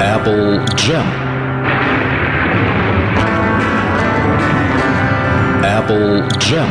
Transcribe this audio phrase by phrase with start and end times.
[0.00, 1.04] Apple Jam.
[5.62, 6.68] Apple Jam.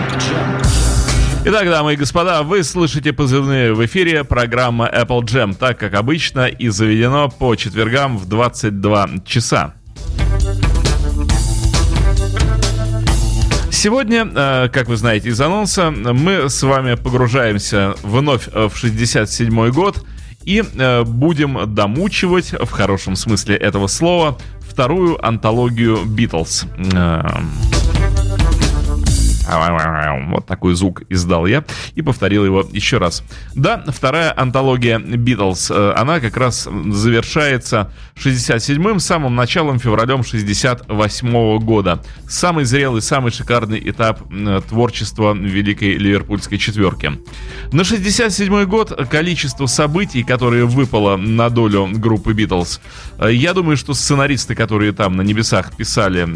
[1.45, 6.47] Итак, дамы и господа, вы слышите позывные в эфире программа Apple Jam, так как обычно
[6.47, 9.75] и заведено по четвергам в 22 часа.
[13.79, 20.03] Сегодня, э, как вы знаете из анонса, мы с вами погружаемся вновь в 67 год
[20.43, 26.65] и э, будем домучивать, в хорошем смысле этого слова, вторую антологию Битлз.
[30.29, 31.63] Вот такой звук издал я
[31.95, 33.23] и повторил его еще раз.
[33.55, 42.03] Да, вторая антология Битлз, э, она как раз завершается 67-м, самым началом, февралем 68-го года.
[42.27, 47.11] Самый зрелый, самый шикарный этап э, творчества Великой Ливерпульской четверки.
[47.71, 52.81] На 67-й год количество событий, которые выпало на долю группы Битлз,
[53.19, 56.27] э, я думаю, что сценаристы, которые там на небесах писали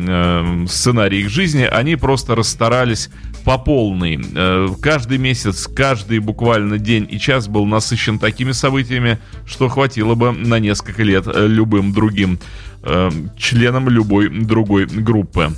[0.67, 3.09] сценарий их жизни, они просто расстарались менялись
[3.43, 4.19] по полной.
[4.35, 10.31] Э, каждый месяц, каждый буквально день и час был насыщен такими событиями, что хватило бы
[10.31, 12.39] на несколько лет э, любым другим
[12.83, 15.51] э, членам любой другой группы.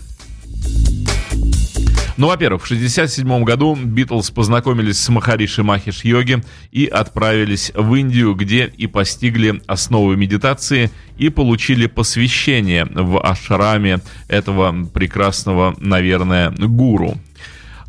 [2.15, 8.35] Ну, во-первых, в 1967 году Битлз познакомились с Махариши Махиш Йоги и отправились в Индию,
[8.35, 17.17] где и постигли основы медитации и получили посвящение в ашраме этого прекрасного, наверное, гуру.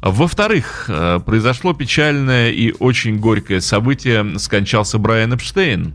[0.05, 4.38] Во-вторых, э, произошло печальное и очень горькое событие.
[4.38, 5.94] Скончался Брайан Эпштейн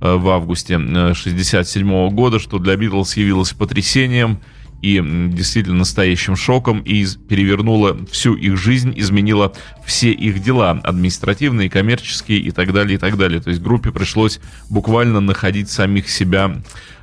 [0.00, 4.40] э, в августе 1967 э, года, что для Битлз явилось потрясением–
[4.80, 9.52] и действительно настоящим шоком и перевернула всю их жизнь, изменила
[9.84, 13.40] все их дела, административные, коммерческие и так далее, и так далее.
[13.40, 16.60] То есть группе пришлось буквально находить самих себя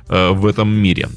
[0.08, 1.08] в этом мире.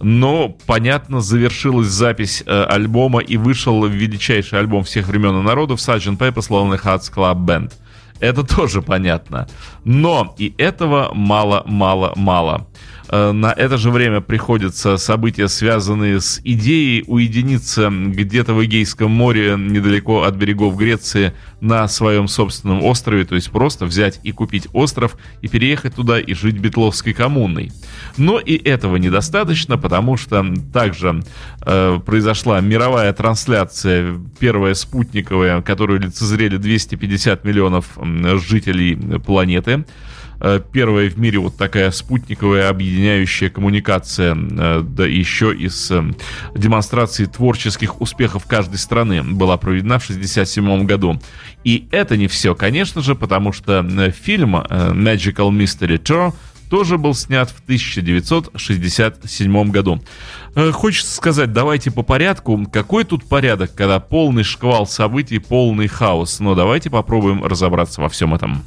[0.00, 6.18] Но, понятно, завершилась запись э, альбома и вышел величайший альбом всех времен и народов Sgt.
[6.18, 7.72] Pepper's Lonely Hearts Club Band.
[8.20, 9.48] Это тоже понятно.
[9.84, 12.68] Но и этого мало-мало-мало.
[13.12, 19.56] Э, на это же время приходятся события, связанные с идеей уединиться где-то в Эгейском море,
[19.58, 25.16] недалеко от берегов Греции, на своем собственном острове, то есть просто взять и купить остров
[25.42, 27.70] и переехать туда и жить битловской коммуной.
[28.16, 31.22] Но и этого недостаточно, потому что также
[31.60, 37.98] э, произошла мировая трансляция, первая спутниковая, которую лицезрели 250 миллионов
[38.40, 39.84] жителей планеты.
[40.44, 46.02] Э, первая в мире вот такая спутниковая объединяющая коммуникация, э, да еще и с э,
[46.56, 51.20] демонстрацией творческих успехов каждой страны была проведена в 1967 году.
[51.62, 56.34] И это не все, конечно же, потому что фильм Magical Mystery Tour
[56.68, 60.02] тоже был снят в 1967 году.
[60.72, 62.66] Хочется сказать, давайте по порядку.
[62.72, 66.40] Какой тут порядок, когда полный шквал событий, полный хаос?
[66.40, 68.64] Но давайте попробуем разобраться во всем этом.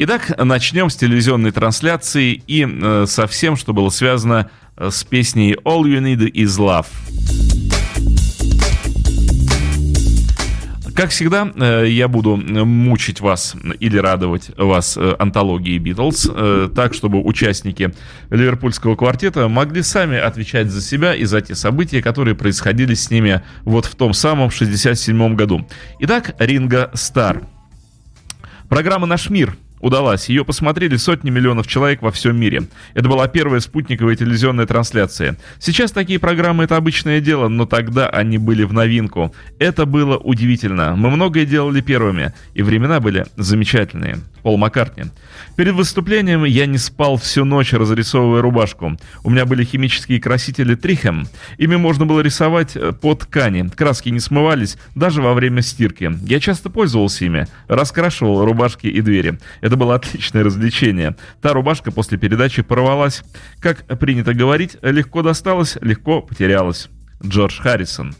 [0.00, 5.54] Итак, начнем с телевизионной трансляции и э, со всем, что было связано э, с песней
[5.64, 6.86] All You Need Is Love.
[10.94, 16.30] Как всегда, э, я буду мучить вас или радовать вас э, антологией Битлз,
[16.76, 17.92] так, чтобы участники
[18.30, 23.42] Ливерпульского квартета могли сами отвечать за себя и за те события, которые происходили с ними
[23.64, 25.66] вот в том самом 67 году.
[25.98, 27.42] Итак, Ринга Стар.
[28.68, 30.28] Программа «Наш мир» удалась.
[30.28, 32.64] Ее посмотрели сотни миллионов человек во всем мире.
[32.94, 35.36] Это была первая спутниковая телевизионная трансляция.
[35.58, 39.34] Сейчас такие программы это обычное дело, но тогда они были в новинку.
[39.58, 40.96] Это было удивительно.
[40.96, 44.18] Мы многое делали первыми, и времена были замечательные.
[44.42, 45.04] Пол Маккартни.
[45.56, 48.96] Перед выступлением я не спал всю ночь, разрисовывая рубашку.
[49.24, 51.26] У меня были химические красители Трихем.
[51.58, 53.68] Ими можно было рисовать э, по ткани.
[53.68, 56.12] Краски не смывались даже во время стирки.
[56.22, 57.46] Я часто пользовался ими.
[57.66, 59.38] Раскрашивал рубашки и двери.
[59.68, 61.14] Это было отличное развлечение.
[61.42, 63.22] Та рубашка после передачи порвалась.
[63.60, 66.88] Как принято говорить, легко досталась, легко потерялась.
[67.22, 68.14] Джордж Харрисон.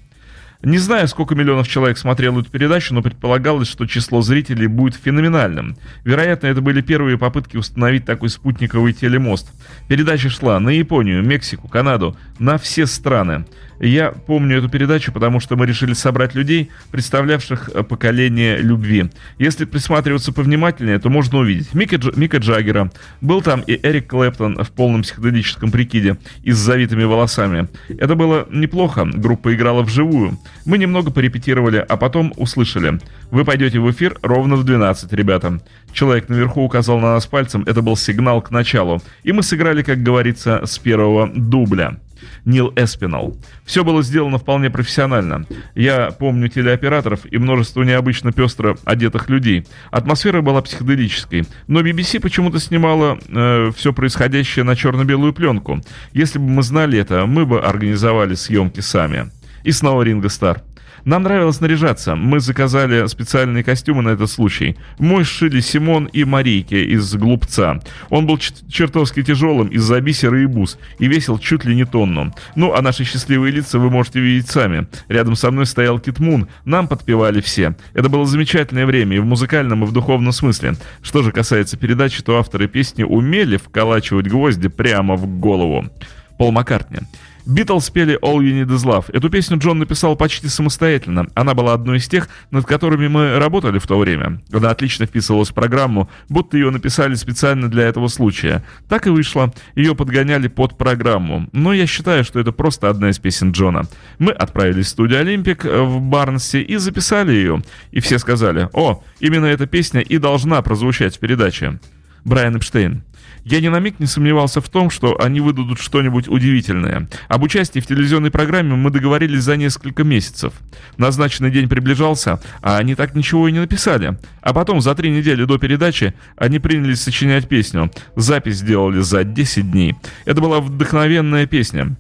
[0.63, 5.79] Не знаю, сколько миллионов человек смотрело эту передачу, но предполагалось, что число зрителей будет феноменальным.
[6.05, 9.51] Вероятно, это были первые попытки установить такой спутниковый телемост.
[9.89, 13.47] Передача шла на Японию, Мексику, Канаду, на все страны.
[13.81, 19.11] Я помню эту передачу, потому что мы решили собрать людей, представлявших э, поколение любви.
[19.39, 22.11] Если присматриваться повнимательнее, то можно увидеть Мика, Дж...
[22.17, 22.91] Мика Джаггера.
[23.21, 27.69] Был там и Эрик Клэптон в полном психоделическом прикиде и с завитыми волосами.
[27.89, 30.39] Это было неплохо, группа играла вживую.
[30.65, 32.99] Мы немного порепетировали, а потом услышали.
[33.31, 35.61] Вы пойдете в эфир ровно в 12, ребята.
[35.93, 39.01] Человек наверху указал на нас пальцем, это был сигнал к началу.
[39.23, 41.99] И мы сыграли, как говорится, с первого дубля.
[42.45, 43.37] Нил Эспинал.
[43.65, 45.47] Все было сделано вполне профессионально.
[45.75, 49.67] Я помню телеоператоров и множество необычно пестро одетых людей.
[49.91, 51.45] Атмосфера была психоделической.
[51.67, 55.81] Но BBC почему-то снимала э, все происходящее на черно-белую пленку.
[56.13, 59.31] Если бы мы знали это, мы бы организовали съемки сами.
[59.65, 60.63] И снова Ринго Стар.
[61.05, 62.15] Нам нравилось наряжаться.
[62.15, 64.77] Мы заказали специальные костюмы на этот случай.
[64.99, 67.81] Мой сшили Симон и Марийке из «Глупца».
[68.11, 72.35] Он был чертовски тяжелым из-за бисера и бус и весил чуть ли не тонну.
[72.57, 74.87] Ну, а наши счастливые лица вы можете видеть сами.
[75.09, 76.49] Рядом со мной стоял Кит Мун.
[76.65, 77.77] Нам подпевали все.
[77.95, 80.75] Это было замечательное время и в музыкальном, и в духовном смысле.
[81.03, 85.89] Что же касается передачи, то авторы песни умели вколачивать гвозди прямо в голову.
[86.39, 87.01] Пол Маккартни.
[87.49, 89.07] Битлз пели All You Need Is Love.
[89.11, 91.29] Эту песню Джон написал почти самостоятельно.
[91.35, 94.43] Она была одной из тех, над которыми мы работали в то время.
[94.53, 98.63] Она отлично вписывалась в программу, будто ее написали специально для этого случая.
[98.87, 99.51] Так и вышло.
[99.75, 101.49] Ее подгоняли под программу.
[101.53, 103.85] Но я считаю, что это просто одна из песен Джона.
[104.19, 107.63] Мы отправились в студию Олимпик в Барнсе и записали ее.
[107.93, 111.81] И все сказали, о, именно эта песня и должна прозвучать в передаче.
[112.27, 113.03] Брайан Эпштейн.
[113.51, 117.09] Я ни на миг не сомневался в том, что они выдадут что-нибудь удивительное.
[117.29, 120.53] Об участии в телевизионной программе мы договорились за несколько месяцев.
[120.99, 124.19] Назначенный день приближался, а они так ничего и не написали.
[124.43, 127.91] А потом, за три недели до передачи, они принялись сочинять песню.
[128.17, 129.95] Запись сделали за 10 дней.
[130.27, 131.97] Это была вдохновенная песня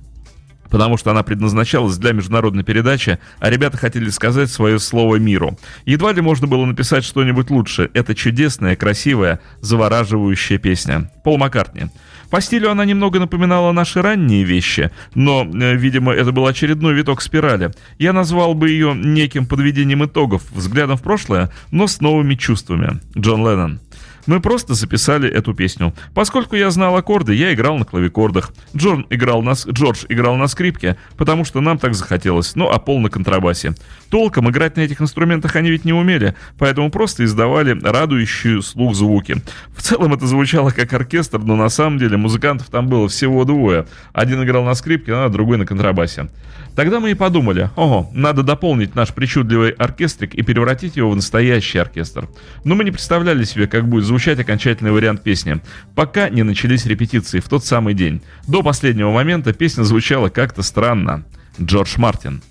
[0.70, 5.59] потому что она предназначалась для международной передачи, а ребята хотели сказать свое слово миру.
[5.85, 7.91] Едва ли можно было написать что-нибудь лучше.
[7.94, 11.11] Это чудесная, красивая, завораживающая песня.
[11.25, 11.91] Пол Маккартни.
[12.31, 17.23] По стилю она немного напоминала наши ранние вещи, но, э, видимо, это был очередной виток
[17.23, 17.71] спирали.
[17.99, 23.00] Я назвал бы ее неким подведением итогов, взглядом в прошлое, но с новыми чувствами.
[23.17, 23.81] Джон Леннон.
[24.28, 25.94] Мы просто записали эту песню.
[26.12, 28.50] Поскольку я знал аккорды, я играл на клавикордах.
[28.76, 33.00] Джон играл на, Джордж играл на скрипке, потому что нам так захотелось, ну а Пол
[33.00, 33.75] на контрабасе.
[34.10, 39.36] Толком играть на этих инструментах они ведь не умели, поэтому просто издавали радующую слух звуки.
[39.75, 43.86] В целом это звучало как оркестр, но на самом деле музыкантов там было всего двое.
[44.12, 46.28] Один играл на скрипке, а другой на контрабасе.
[46.76, 51.78] Тогда мы и подумали, ого, надо дополнить наш причудливый оркестрик и превратить его в настоящий
[51.78, 52.28] оркестр.
[52.62, 55.61] Но мы не представляли себе, как будет звучать окончательный вариант песни,
[55.94, 58.23] пока не начались репетиции в тот самый день.
[58.47, 61.25] До последнего момента песня звучала как-то странно.
[61.61, 62.43] Джордж Мартин.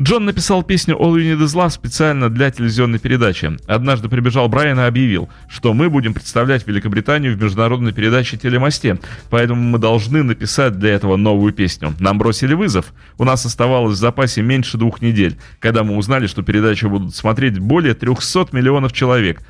[0.00, 3.56] Джон написал песню All You Need Is Love специально для телевизионной передачи.
[3.66, 9.60] Однажды прибежал Брайан и объявил, что мы будем представлять Великобританию в международной передаче «Телемосте», поэтому
[9.60, 11.94] мы должны написать для этого новую песню.
[11.98, 12.92] Нам бросили вызов.
[13.18, 17.58] У нас оставалось в запасе меньше двух недель, когда мы узнали, что передачу будут смотреть
[17.58, 19.42] более 300 миллионов человек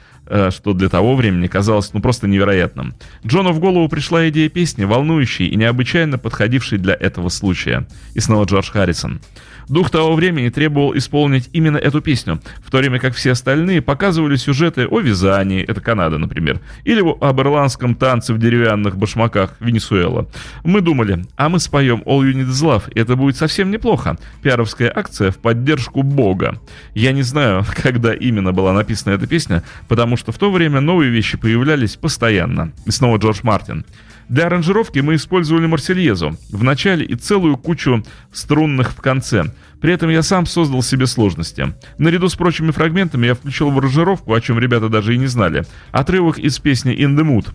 [0.51, 2.95] что для того времени казалось ну просто невероятным.
[3.27, 7.87] Джону в голову пришла идея песни, волнующей и необычайно подходившей для этого случая.
[8.15, 9.21] И снова Джордж Харрисон.
[9.69, 14.37] Дух того времени требовал исполнить именно эту песню, в то время как все остальные показывали
[14.37, 20.29] сюжеты о вязании, это Канада, например, или об ирландском танце в деревянных башмаках, Венесуэла.
[20.65, 24.17] Мы думали, а мы споем All You Need Is Love, и это будет совсем неплохо.
[24.43, 26.61] Пиаровская акция в поддержку Бога.
[26.95, 31.11] Я не знаю, когда именно была написана эта песня, потому что в то время новые
[31.11, 32.73] вещи появлялись постоянно.
[32.87, 33.85] И снова Джордж Мартин.
[34.29, 39.45] Для аранжировки мы использовали Марсельезу в начале и целую кучу струнных в конце.
[39.81, 41.75] При этом я сам создал себе сложности.
[41.97, 45.65] Наряду с прочими фрагментами я включил в аранжировку, о чем ребята даже и не знали,
[45.93, 47.55] отрывок из песни «In the Mood»,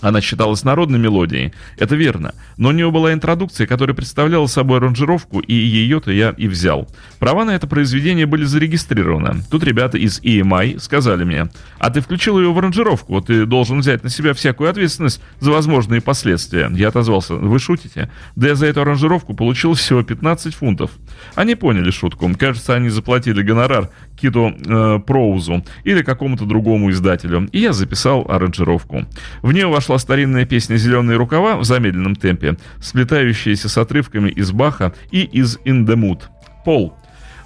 [0.00, 5.40] она считалась народной мелодией, это верно, но у нее была интродукция, которая представляла собой аранжировку,
[5.40, 6.88] и ее-то я и взял.
[7.18, 9.42] Права на это произведение были зарегистрированы.
[9.50, 14.04] Тут ребята из EMI сказали мне, а ты включил ее в аранжировку, ты должен взять
[14.04, 16.70] на себя всякую ответственность за возможные последствия.
[16.72, 18.10] Я отозвался, вы шутите?
[18.36, 20.90] Да я за эту аранжировку получил всего 15 фунтов.
[21.34, 23.90] Они поняли шутку, кажется, они заплатили гонорар
[24.20, 29.06] Киту э, Проузу или какому-то другому издателю, и я записал аранжировку.
[29.42, 34.92] В нее вошла старинная песня «Зеленые рукава» в замедленном темпе, сплетающаяся с отрывками из Баха
[35.10, 36.24] и из «In the Mood».
[36.64, 36.94] Пол.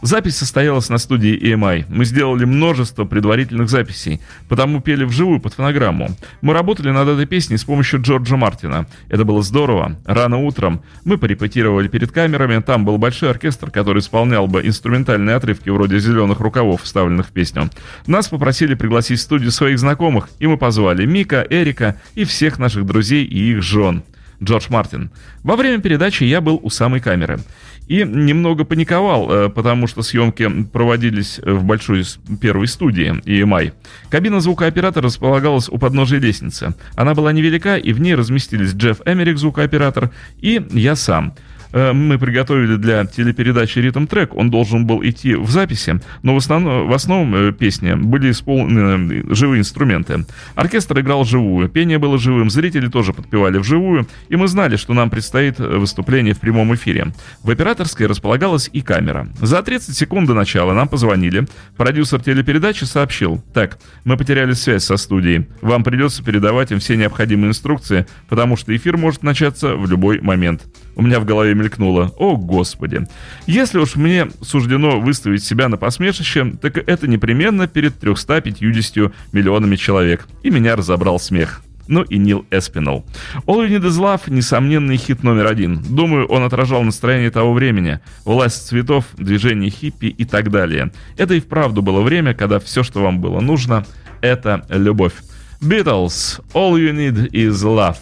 [0.03, 1.85] Запись состоялась на студии EMI.
[1.89, 6.11] Мы сделали множество предварительных записей, потому пели вживую под фонограмму.
[6.41, 8.89] Мы работали над этой песней с помощью Джорджа Мартина.
[9.09, 9.97] Это было здорово.
[10.05, 15.69] Рано утром мы порепетировали перед камерами, там был большой оркестр, который исполнял бы инструментальные отрывки
[15.69, 17.71] вроде «Зеленых рукавов», вставленных в песню.
[18.09, 22.87] Нас попросили пригласить в студию своих знакомых, и мы позвали Мика, Эрика и всех наших
[22.87, 24.03] друзей и их жен.
[24.43, 25.11] Джордж Мартин.
[25.43, 27.41] Во время передачи я был у самой камеры.
[27.89, 32.05] И немного паниковал, э, потому что съемки проводились в большой
[32.41, 33.73] первой студии EMI.
[34.09, 36.75] Кабина звукооператора располагалась у подножия лестницы.
[36.95, 41.35] Она была невелика, и в ней разместились Джефф Эмерик, звукооператор, и я сам–
[41.73, 44.35] мы приготовили для телепередачи «Ритм трек».
[44.35, 49.23] Он должен был идти в записи, но в основном, в основном э, песни были исполнены
[49.31, 50.25] э, живые инструменты.
[50.55, 55.11] Оркестр играл живую, пение было живым, зрители тоже подпевали вживую, и мы знали, что нам
[55.11, 57.13] предстоит выступление в прямом эфире.
[57.43, 59.29] В операторской располагалась и камера.
[59.41, 61.47] За 30 секунд до начала нам позвонили.
[61.77, 67.51] Продюсер телепередачи сообщил, так, мы потеряли связь со студией, вам придется передавать им все необходимые
[67.51, 70.63] инструкции, потому что эфир может начаться в любой момент.
[70.95, 72.13] У меня в голове мелькнуло.
[72.17, 73.07] О, Господи.
[73.47, 80.27] Если уж мне суждено выставить себя на посмешище, так это непременно перед 350 миллионами человек.
[80.43, 81.63] И меня разобрал смех.
[81.89, 83.05] Ну и Нил Эспинал.
[83.47, 85.83] All You Need Is Love– несомненный хит номер один.
[85.83, 88.01] Думаю, он отражал настроение того времени.
[88.25, 90.93] Власть цветов, движение хиппи и так далее.
[91.17, 93.85] Это и вправду было время, когда все, что вам было нужно–
[94.23, 95.15] это любовь.
[95.61, 97.97] Beatles– All You Need Is Love.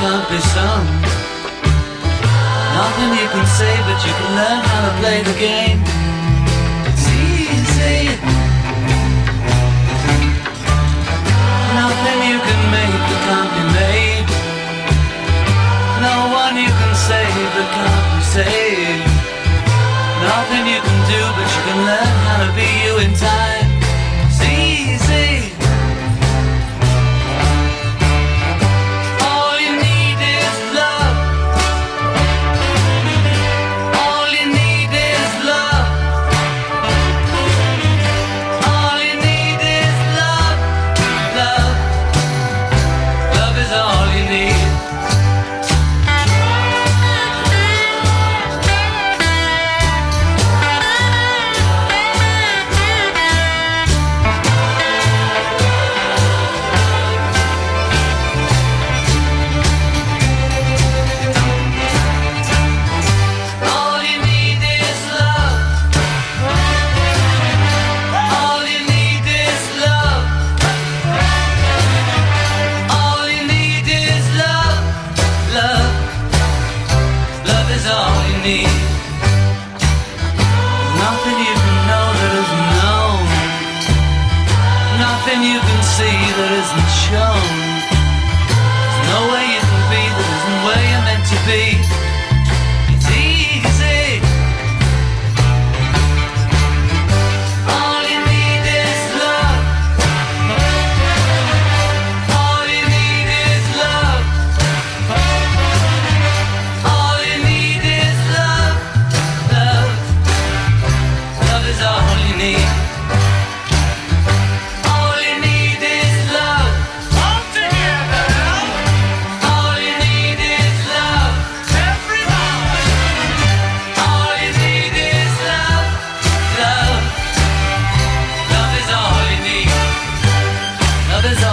[0.00, 0.86] Can't be sung.
[2.72, 6.09] Nothing you can say, but you can learn how to play the game.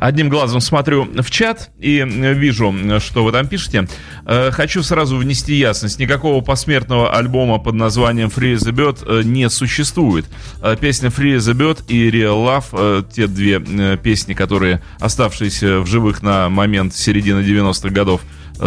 [0.00, 3.86] Одним глазом смотрю в чат и вижу, что вы там пишете.
[4.24, 5.98] Э, хочу сразу внести ясность.
[5.98, 10.24] Никакого посмертного альбома под названием Free the Bird э, не существует.
[10.62, 13.60] Э, песня Free the Bird и Real Love, те две
[13.98, 18.22] песни, которые оставшиеся в живых на момент середины 90-х годов,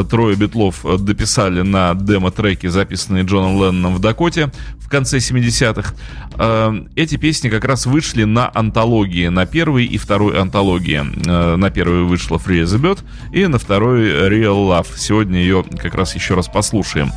[0.10, 5.94] трое битлов дописали на демо-треки, записанные Джоном Ленноном в Дакоте в конце 70-х.
[6.38, 11.04] Э, эти песни как раз вышли на антологии, на первой и второй антологии.
[11.28, 13.00] Э, на первой вышла Free as a Bird,
[13.32, 14.88] и на второй Real Love.
[14.96, 17.12] Сегодня ее как раз еще раз послушаем.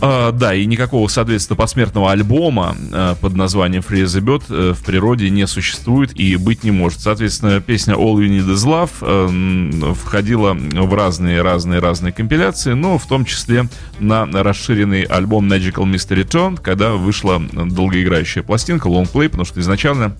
[0.00, 4.82] А, да, и никакого, соответственно, посмертного альбома а, под названием Free the Bird а, в
[4.84, 7.00] природе не существует и быть не может.
[7.00, 13.24] Соответственно, песня All You Need Is Love а, входила в разные-разные-разные компиляции, но в том
[13.24, 20.16] числе на расширенный альбом Magical Mystery Tone, когда вышла долгоиграющая пластинка, лонгплей, потому что изначально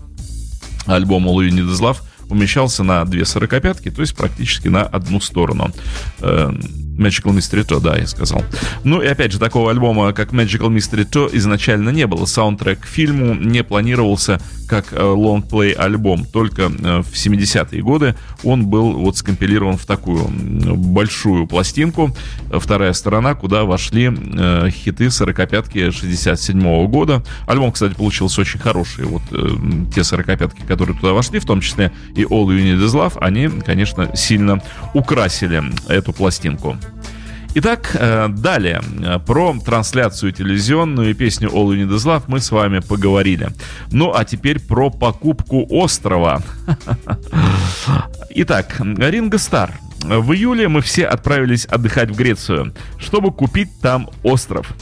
[0.86, 5.20] альбом All You Need Is Love умещался на две сорокопятки, то есть практически на одну
[5.20, 5.70] сторону.
[6.96, 8.42] Magical Mystery Tour, да, я сказал.
[8.84, 12.26] Ну и опять же, такого альбома, как Magical Mystery Tour, изначально не было.
[12.26, 16.24] Саундтрек к фильму не планировался как э, лонгплей альбом.
[16.24, 20.28] Только э, в 70-е годы он был вот скомпилирован в такую
[20.76, 22.14] большую пластинку.
[22.50, 27.22] Вторая сторона, куда вошли э, хиты 45-ки 67 -го года.
[27.46, 29.04] Альбом, кстати, получился очень хороший.
[29.04, 29.48] Вот э,
[29.94, 33.48] те 45-ки, которые туда вошли, в том числе и All You Need Is Love, они,
[33.48, 34.62] конечно, сильно
[34.94, 36.76] украсили эту пластинку.
[37.58, 38.82] Итак, э, далее.
[39.24, 43.48] Про трансляцию телевизионную и песню All You Need Is Love мы с вами поговорили.
[43.90, 46.42] Ну, а теперь про покупку острова.
[48.28, 49.72] Итак, Ринго Стар.
[50.02, 54.74] В июле мы все отправились отдыхать в Грецию, чтобы купить там остров.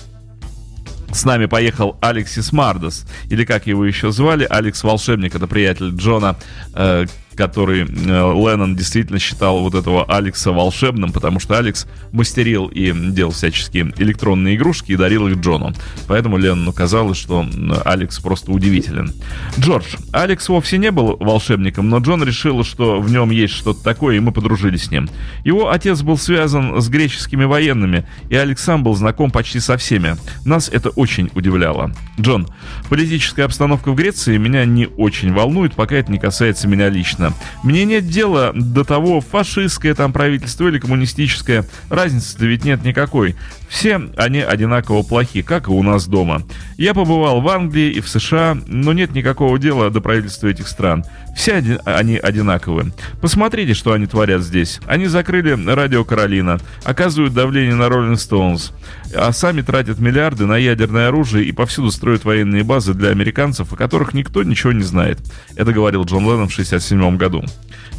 [1.13, 6.35] С нами поехал Алексис Мардос, или как его еще звали, Алекс Волшебник, это приятель Джона,
[6.75, 12.93] э, который э, Леннон действительно считал вот этого Алекса волшебным, потому что Алекс мастерил и
[12.93, 15.73] делал всяческие электронные игрушки и дарил их Джону.
[16.07, 17.47] Поэтому Леннону казалось, что
[17.85, 19.13] Алекс просто удивителен.
[19.59, 19.97] Джордж.
[20.13, 24.21] Алекс вовсе не был волшебником, но Джон решил, что в нем есть что-то такое, и
[24.21, 25.09] мы подружились с ним.
[25.45, 30.17] Его отец был связан с греческими военными, и Алекс был знаком почти со всеми.
[30.45, 31.93] Нас это очень удивляло.
[32.19, 32.49] Джон.
[32.89, 37.35] Политическая обстановка в Греции меня не очень волнует, пока это не касается меня лично лично.
[37.63, 41.65] Мне нет дела до того, фашистское там правительство или коммунистическое.
[41.89, 43.37] Разницы-то ведь нет никакой.
[43.75, 46.43] Все они одинаково плохи, как и у нас дома.
[46.79, 51.05] Я побывал в Англии и в США, но нет никакого дела до правительства этих стран.
[51.37, 52.93] Все они одинаковые.
[53.21, 54.79] Посмотрите, что они творят здесь.
[54.87, 58.71] Они закрыли радио Каролина, оказывают давление на Роллинг Стоунс,
[59.13, 63.77] а сами тратят миллиарды на ядерное оружие и повсюду строят военные базы для американцев, о
[63.77, 65.19] которых никто ничего не знает.
[65.57, 67.45] Это говорил Джон Леннон в 1967 году.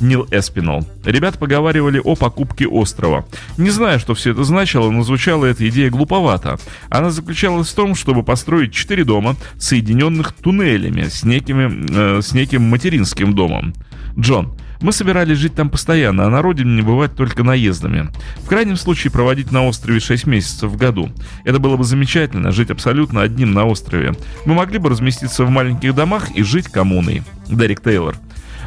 [0.02, 0.86] Нил Эспинол.
[1.04, 3.26] Ребята поговаривали о покупке острова.
[3.58, 6.58] Не знаю, что все это значило, но звучала эта идея глуповато.
[6.90, 12.64] Она заключалась в том, чтобы построить четыре дома, соединенных туннелями с, некими, э, с неким
[12.64, 13.74] материнским домом.
[14.18, 18.10] Джон, мы собирались жить там постоянно, а на родине не бывать только наездами.
[18.38, 21.10] В крайнем случае проводить на острове 6 месяцев в году.
[21.44, 24.14] Это было бы замечательно, жить абсолютно одним на острове.
[24.46, 27.24] Мы могли бы разместиться в маленьких домах и жить коммуной.
[27.48, 28.16] Дерек Тейлор.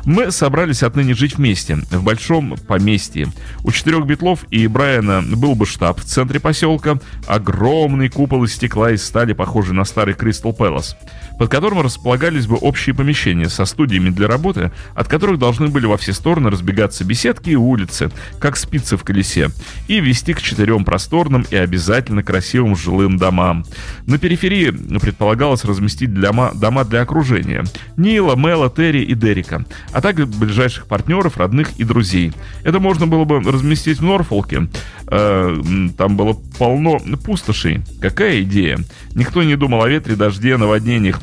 [0.08, 3.28] Мы собрались отныне жить вместе, в большом поместье.
[3.62, 8.90] У четырех битлов и Брайана был бы штаб в центре поселка, огромный купол из стекла
[8.90, 10.96] и стали, похожий на старый Кристал Пэлас
[11.38, 15.96] под которым располагались бы общие помещения со студиями для работы, от которых должны были во
[15.96, 19.50] все стороны разбегаться беседки и улицы, как спицы в колесе,
[19.86, 23.64] и вести к четырем просторным и обязательно красивым жилым домам.
[24.06, 27.64] На периферии предполагалось разместить дома, дома для окружения
[27.96, 32.32] Нила, Мэла, Терри и Дерека, а также ближайших партнеров, родных и друзей.
[32.64, 34.68] Это можно было бы разместить в Норфолке.
[35.06, 35.60] Э,
[35.96, 37.82] там было полно пустошей.
[38.00, 38.78] Какая идея?
[39.14, 41.20] Никто не думал о ветре, дожде, наводнениях.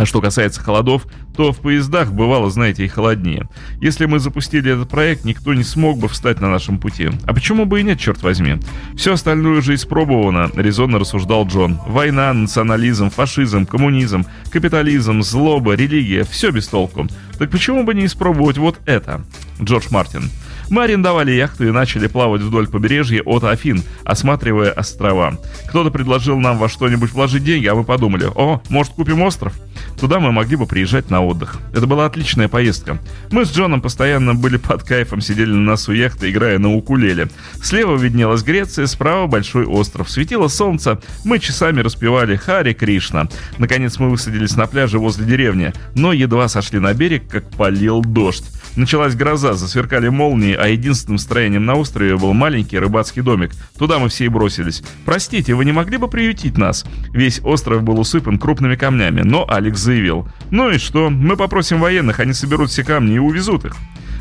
[0.00, 3.46] А что касается холодов, то в поездах бывало, знаете, и холоднее.
[3.82, 7.10] Если мы запустили этот проект, никто не смог бы встать на нашем пути.
[7.24, 8.56] А почему бы и нет, черт возьми?
[8.96, 11.78] Все остальное уже испробовано, резонно рассуждал Джон.
[11.86, 17.06] Война, национализм, фашизм, коммунизм, капитализм, злоба, религия– все без толку.
[17.38, 19.20] Так почему бы не испробовать вот это?
[19.62, 20.30] Джордж Мартин.
[20.70, 25.36] Мы арендовали яхту и начали плавать вдоль побережья от Афин, осматривая острова.
[25.68, 29.52] Кто-то предложил нам во что-нибудь вложить деньги, а мы подумали, о, может купим остров?
[29.98, 31.58] Туда мы могли бы приезжать на отдых.
[31.74, 32.98] Это была отличная поездка.
[33.32, 37.28] Мы с Джоном постоянно были под кайфом, сидели на носу яхты, играя на укулеле.
[37.62, 40.08] Слева виднелась Греция, справа большой остров.
[40.08, 43.28] Светило солнце, мы часами распевали Хари Кришна.
[43.58, 48.44] Наконец мы высадились на пляже возле деревни, но едва сошли на берег, как полил дождь.
[48.76, 53.52] Началась гроза, засверкали молнии, а единственным строением на острове был маленький рыбацкий домик.
[53.78, 54.82] Туда мы все и бросились.
[55.04, 59.80] «Простите, вы не могли бы приютить нас?» Весь остров был усыпан крупными камнями, но Алекс
[59.80, 60.28] заявил.
[60.50, 61.08] «Ну и что?
[61.10, 63.76] Мы попросим военных, они соберут все камни и увезут их».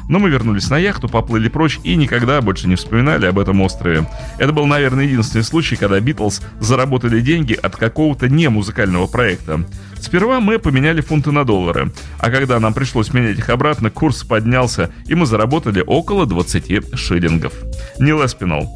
[0.09, 4.05] Но мы вернулись на яхту, поплыли прочь и никогда больше не вспоминали об этом острове.
[4.39, 9.63] Это был, наверное, единственный случай, когда Битлз заработали деньги от какого-то не музыкального проекта.
[9.99, 14.89] Сперва мы поменяли фунты на доллары, а когда нам пришлось менять их обратно, курс поднялся,
[15.05, 17.53] и мы заработали около 20 шиллингов.
[17.99, 18.67] Не Леспинал.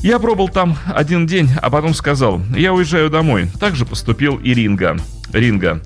[0.00, 3.48] Я пробыл там один день, а потом сказал, я уезжаю домой.
[3.60, 4.96] Так же поступил и Ринга.
[5.34, 5.82] Ринга.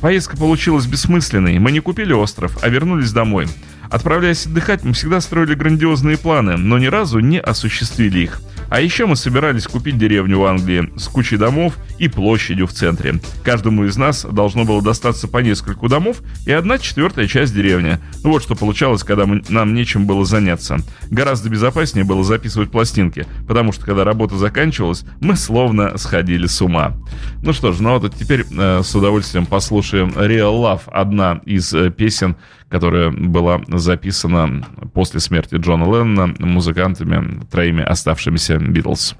[0.00, 1.58] Поездка получилась бессмысленной.
[1.58, 3.46] Мы не купили остров, а вернулись домой.
[3.94, 8.40] Отправляясь отдыхать, мы всегда строили грандиозные планы, но ни разу не осуществили их.
[8.68, 13.20] А еще мы собирались купить деревню в Англии с кучей домов и площадью в центре.
[13.44, 17.98] Каждому из нас должно было достаться по нескольку домов и одна четвертая часть деревни.
[18.24, 20.78] Вот что получалось, когда мы, нам нечем было заняться.
[21.08, 26.96] Гораздо безопаснее было записывать пластинки, потому что когда работа заканчивалась, мы словно сходили с ума.
[27.44, 31.90] Ну что ж, ну вот теперь э, с удовольствием послушаем Real Love, одна из э,
[31.90, 32.34] песен,
[32.74, 39.14] которая была записана после смерти Джона Леннона музыкантами, троими оставшимися Битлз.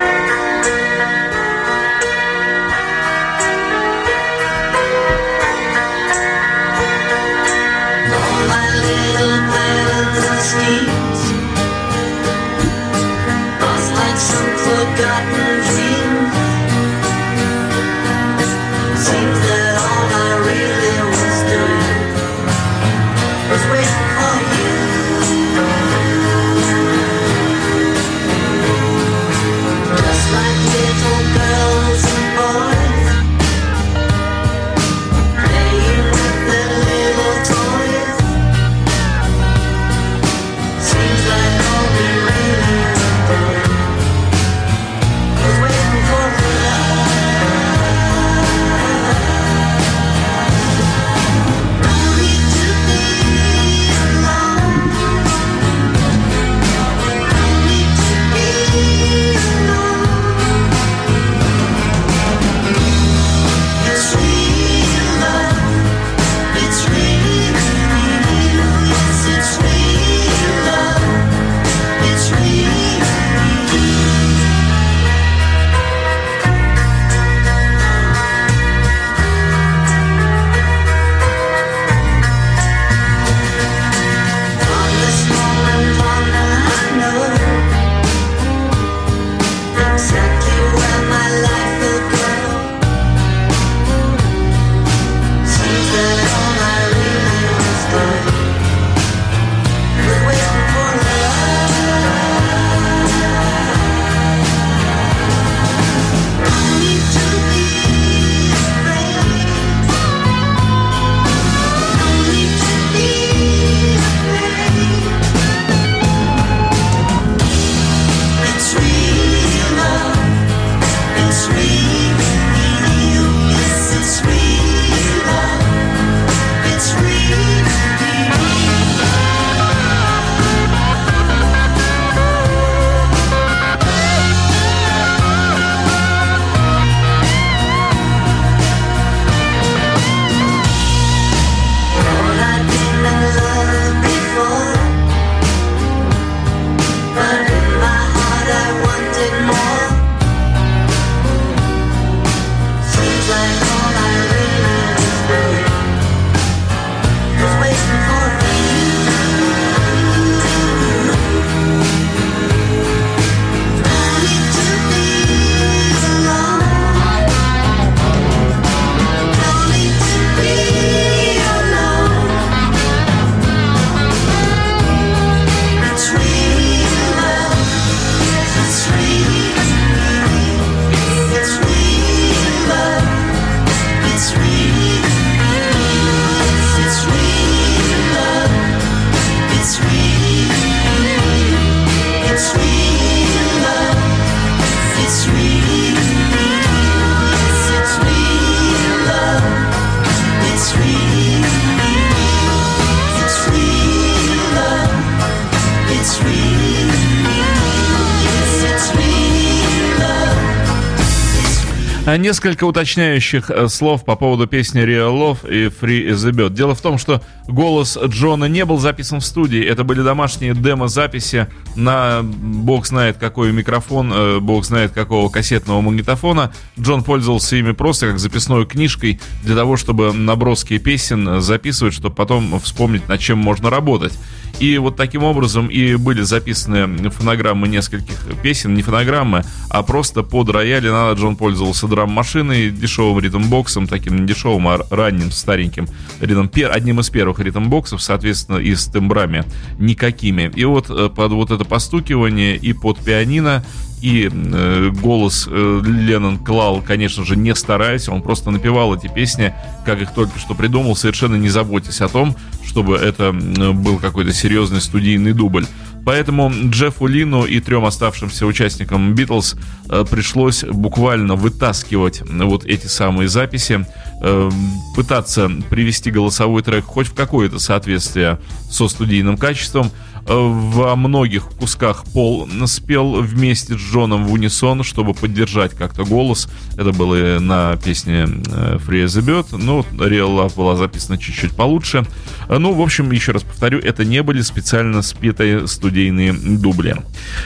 [212.16, 216.50] Несколько уточняющих э, слов по поводу песни Real Love и Free as a Bird.
[216.50, 219.64] Дело в том, что голос Джона не был записан в студии.
[219.64, 226.52] Это были домашние демо-записи на бог знает какой микрофон, э, бог знает какого кассетного магнитофона.
[226.78, 232.60] Джон пользовался ими просто как записной книжкой для того, чтобы наброски песен записывать, чтобы потом
[232.60, 234.12] вспомнить, над чем можно работать.
[234.60, 240.50] И вот таким образом и были записаны фонограммы нескольких песен, не фонограммы, а просто под
[240.50, 240.86] рояль.
[240.86, 245.88] Иногда Джон пользовался драм-машиной, дешевым ритм-боксом, таким дешевым, а ранним, стареньким
[246.20, 249.44] ритм, одним из первых ритм-боксов, соответственно, и с тембрами
[249.78, 250.52] никакими.
[250.54, 253.64] И вот э, под вот это постукивание и под пианино
[254.02, 259.54] и э, голос э, Леннон клал, конечно же, не стараясь, он просто напевал эти песни,
[259.86, 262.36] как их только что придумал, совершенно не заботясь о том,
[262.66, 265.66] чтобы это был какой-то серьезный студийный дубль.
[266.04, 269.56] Поэтому Джеффу Лину и трем оставшимся участникам Битлз
[269.88, 273.86] э, пришлось буквально вытаскивать вот эти самые записи,
[274.22, 274.50] э,
[274.94, 278.38] пытаться привести голосовой трек хоть в какое-то соответствие
[278.70, 279.90] со студийным качеством,
[280.26, 286.48] во многих кусках Пол спел вместе с Джоном в унисон, чтобы поддержать как-то голос.
[286.76, 292.06] Это было на песне э, Free as Bird, но Real Love была записана чуть-чуть получше.
[292.48, 296.96] Ну, в общем, еще раз повторю, это не были специально спетые студийные дубли.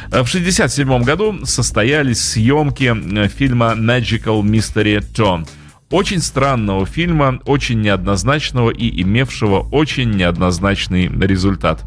[0.06, 5.46] В 1967 году состоялись съемки э, фильма Magical Mystery Tour
[5.90, 11.84] очень странного фильма, очень неоднозначного и имевшего очень неоднозначный результат.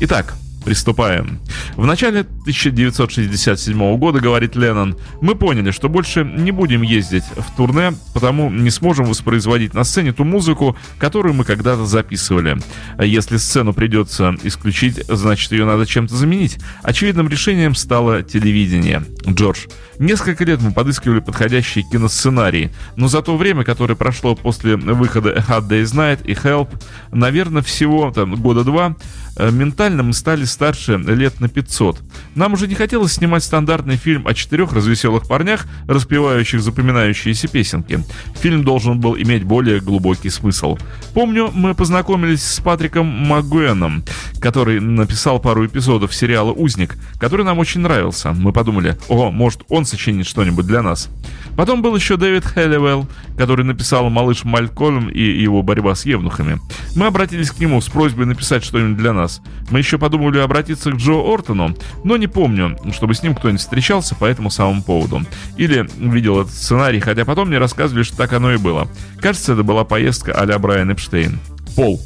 [0.00, 0.34] Итак,
[0.68, 1.40] Приступаем.
[1.76, 7.94] В начале 1967 года, говорит Леннон, мы поняли, что больше не будем ездить в турне,
[8.12, 12.58] потому не сможем воспроизводить на сцене ту музыку, которую мы когда-то записывали.
[13.02, 16.58] Если сцену придется исключить, значит ее надо чем-то заменить.
[16.82, 19.02] Очевидным решением стало телевидение.
[19.26, 19.68] Джордж.
[19.98, 25.68] Несколько лет мы подыскивали подходящие киносценарии, но за то время, которое прошло после выхода Hard
[25.68, 26.68] Day's Night и Help,
[27.10, 28.96] наверное, всего там, года два,
[29.38, 32.00] ментально мы стали старше лет на 500.
[32.34, 38.04] Нам уже не хотелось снимать стандартный фильм о четырех развеселых парнях, распевающих запоминающиеся песенки.
[38.40, 40.78] Фильм должен был иметь более глубокий смысл.
[41.14, 44.04] Помню, мы познакомились с Патриком Магуэном,
[44.40, 48.32] который написал пару эпизодов сериала «Узник», который нам очень нравился.
[48.32, 51.08] Мы подумали, о, может, он сочинит что-нибудь для нас.
[51.56, 56.60] Потом был еще Дэвид Хелливелл, который написал «Малыш Малькольм» и его борьба с евнухами.
[56.94, 59.27] Мы обратились к нему с просьбой написать что-нибудь для нас.
[59.70, 64.14] Мы еще подумали обратиться к Джо Ортону, но не помню, чтобы с ним кто-нибудь встречался
[64.14, 65.22] по этому самому поводу.
[65.56, 68.88] Или видел этот сценарий, хотя потом мне рассказывали, что так оно и было.
[69.20, 71.38] Кажется, это была поездка а-ля Брайан Эпштейн.
[71.76, 72.00] Пол.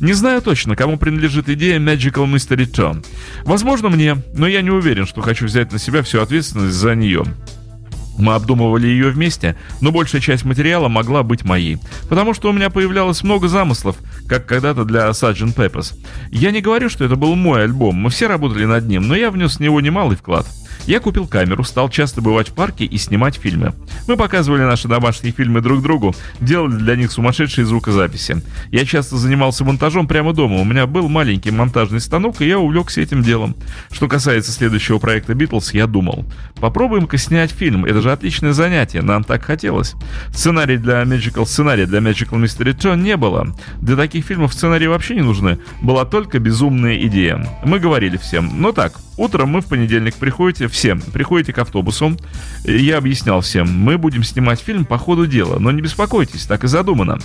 [0.00, 3.04] Не знаю точно, кому принадлежит идея Magical Mystery Tour.
[3.44, 7.24] Возможно, мне, но я не уверен, что хочу взять на себя всю ответственность за нее.
[8.18, 12.70] Мы обдумывали ее вместе, но большая часть материала могла быть моей, потому что у меня
[12.70, 13.96] появлялось много замыслов,
[14.28, 15.54] как когда-то для Sgt.
[15.54, 15.94] Peppers.
[16.30, 19.30] Я не говорю, что это был мой альбом, мы все работали над ним, но я
[19.30, 20.46] внес в него немалый вклад.
[20.86, 23.74] Я купил камеру, стал часто бывать в парке и снимать фильмы.
[24.06, 28.40] Мы показывали наши домашние фильмы друг другу, делали для них сумасшедшие звукозаписи.
[28.70, 33.00] Я часто занимался монтажом прямо дома, у меня был маленький монтажный станок, и я увлекся
[33.00, 33.56] этим делом.
[33.90, 36.24] Что касается следующего проекта Битлз, я думал,
[36.60, 39.94] попробуем-ка снять фильм, это же отличное занятие, нам так хотелось.
[40.32, 43.48] Сценарий для Magical, сценария для Magical Mystery Tour не было.
[43.80, 47.44] Для таких фильмов сценарии вообще не нужны, была только безумная идея.
[47.64, 52.16] Мы говорили всем, ну так, Утром мы в понедельник приходите, все, приходите к автобусу.
[52.64, 56.68] Я объяснял всем, мы будем снимать фильм по ходу дела, но не беспокойтесь, так и
[56.68, 57.18] задумано.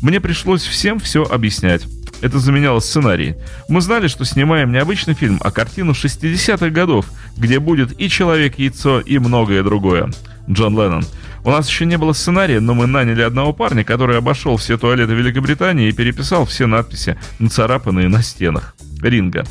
[0.00, 1.86] Мне пришлось всем все объяснять.
[2.20, 3.34] Это заменяло сценарий.
[3.68, 9.00] Мы знали, что снимаем не обычный фильм, а картину 60-х годов, где будет и Человек-яйцо,
[9.00, 10.10] и многое другое.
[10.48, 11.04] Джон Леннон.
[11.44, 15.14] У нас еще не было сценария, но мы наняли одного парня, который обошел все туалеты
[15.14, 18.76] Великобритании и переписал все надписи, нацарапанные на стенах.
[19.00, 19.44] Ринга.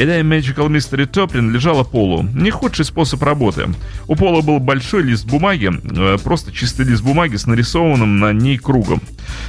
[0.00, 2.22] Идея Magical Mystery Tour принадлежала Полу.
[2.22, 3.68] Не худший способ работы.
[4.06, 8.58] У Пола был большой лист бумаги, э, просто чистый лист бумаги с нарисованным на ней
[8.58, 9.02] кругом.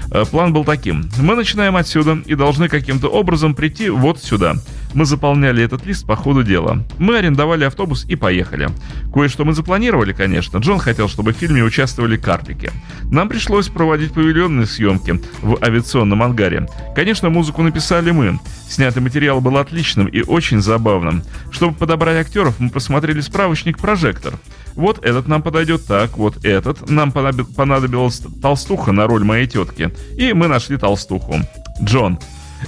[0.09, 1.07] Э, план был таким.
[1.19, 4.55] Мы начинаем отсюда и должны каким-то образом прийти вот сюда.
[4.93, 6.84] Мы заполняли этот лист по ходу дела.
[6.97, 8.69] Мы арендовали автобус и поехали.
[9.13, 10.58] Кое-что мы запланировали, конечно.
[10.58, 12.71] Джон хотел, чтобы в фильме участвовали карлики.
[13.12, 16.67] Нам пришлось проводить павильонные съемки в авиационном ангаре.
[16.95, 18.39] Конечно, музыку написали мы.
[18.67, 21.23] Снятый материал был отличным и очень забавным.
[21.52, 24.34] Чтобы подобрать актеров, мы посмотрели справочник «Прожектор».
[24.75, 26.89] Вот этот нам подойдет так, вот этот.
[26.89, 29.91] Нам понадобилась толстуха на роль моей тетки.
[30.17, 31.36] И мы нашли толстуху.
[31.82, 32.19] Джон.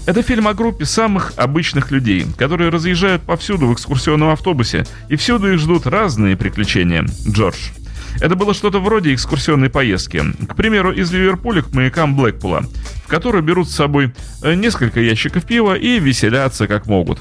[0.05, 5.53] Это фильм о группе самых обычных людей, которые разъезжают повсюду в экскурсионном автобусе, и всюду
[5.53, 7.05] их ждут разные приключения.
[7.27, 7.71] Джордж.
[8.19, 10.23] Это было что-то вроде экскурсионной поездки.
[10.47, 12.63] К примеру, из Ливерпуля к маякам Блэкпула,
[13.05, 17.19] в которую берут с собой э, несколько ящиков пива и веселятся как могут.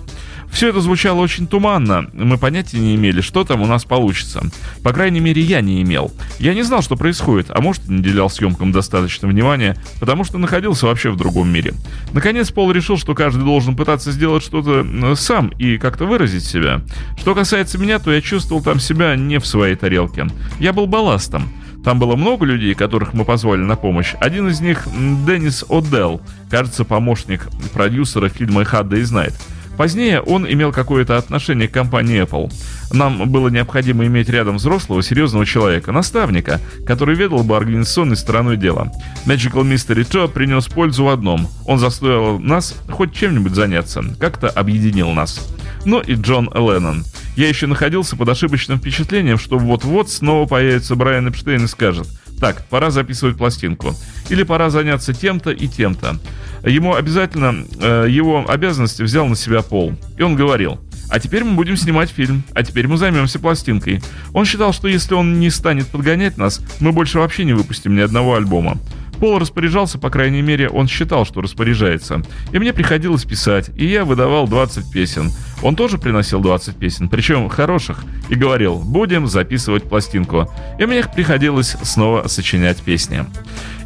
[0.51, 4.43] Все это звучало очень туманно, мы понятия не имели, что там у нас получится.
[4.83, 6.13] По крайней мере, я не имел.
[6.39, 10.87] Я не знал, что происходит, а может, не уделял съемкам достаточно внимания, потому что находился
[10.87, 11.75] вообще в другом мире.
[12.13, 16.83] Наконец, Пол решил, что каждый должен пытаться сделать что-то сам и как-то выразить себя.
[17.19, 20.27] Что касается меня, то я чувствовал там себя не в своей тарелке.
[20.59, 21.49] Я был балластом.
[21.85, 24.15] Там было много людей, которых мы позвали на помощь.
[24.21, 24.87] Один из них
[25.27, 29.33] Деннис О'Делл, кажется, помощник продюсера фильма «Hard Day's Night».
[29.77, 32.53] Позднее он имел какое-то отношение к компании Apple.
[32.93, 38.93] Нам было необходимо иметь рядом взрослого, серьезного человека, наставника, который ведал бы организационной стороной дела.
[39.27, 41.49] Magical Mystery Tour принес пользу в одном.
[41.67, 45.41] Он заставил нас хоть чем-нибудь заняться, как-то объединил нас.
[45.85, 47.05] Ну и Джон Леннон.
[47.37, 52.07] Я еще находился под ошибочным впечатлением, что вот-вот снова появится Брайан Эпштейн и скажет
[52.41, 53.95] «Так, пора записывать пластинку».
[54.31, 56.19] Или «Пора заняться тем-то и тем-то»
[56.65, 59.95] ему обязательно э, его обязанности взял на себя Пол.
[60.19, 64.03] И он говорил, а теперь мы будем снимать фильм, а теперь мы займемся пластинкой.
[64.33, 68.01] Он считал, что если он не станет подгонять нас, мы больше вообще не выпустим ни
[68.01, 68.79] одного альбома.
[69.19, 72.23] Пол распоряжался, по крайней мере, он считал, что распоряжается.
[72.53, 75.31] И мне приходилось писать, и я выдавал 20 песен.
[75.63, 80.51] Он тоже приносил 20 песен, причем хороших, и говорил, будем записывать пластинку.
[80.79, 83.27] И мне приходилось снова сочинять песни.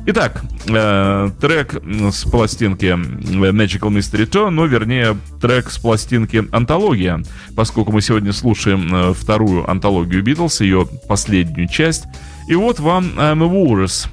[0.07, 7.23] Итак, э, трек с пластинки Magical Mystery Tour, ну, вернее, трек с пластинки «Антология»,
[7.57, 12.05] поскольку мы сегодня слушаем э, вторую антологию Битлз, ее последнюю часть.
[12.49, 14.09] И вот вам I'm a Walrus,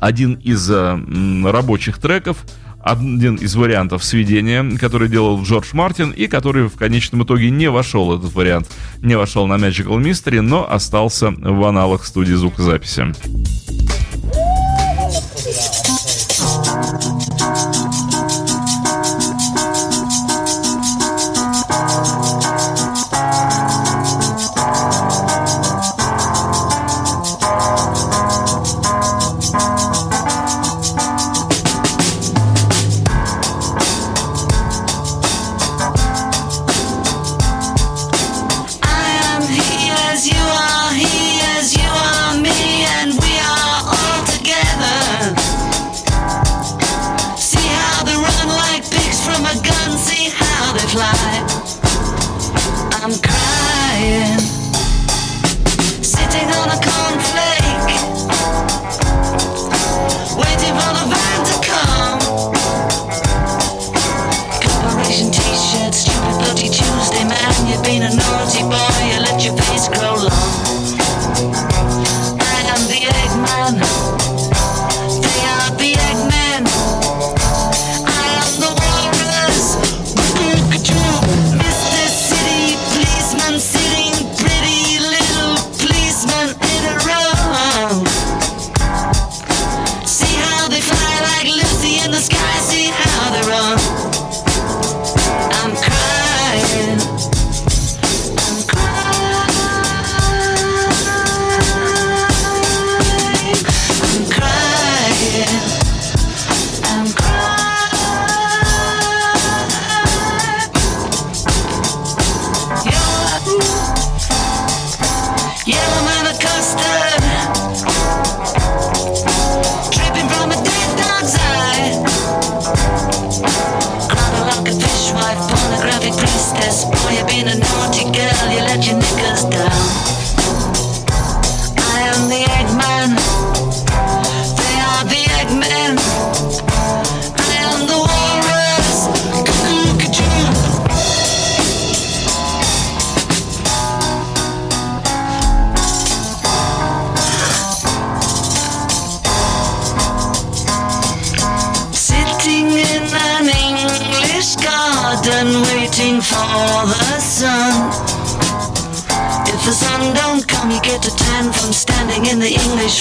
[0.00, 0.98] один из э,
[1.44, 2.44] рабочих треков,
[2.86, 8.16] один из вариантов сведения, который делал Джордж Мартин и который в конечном итоге не вошел,
[8.16, 8.68] этот вариант,
[9.02, 13.12] не вошел на Magical Mystery, но остался в аналах студии звукозаписи.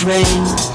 [0.04, 0.75] rain.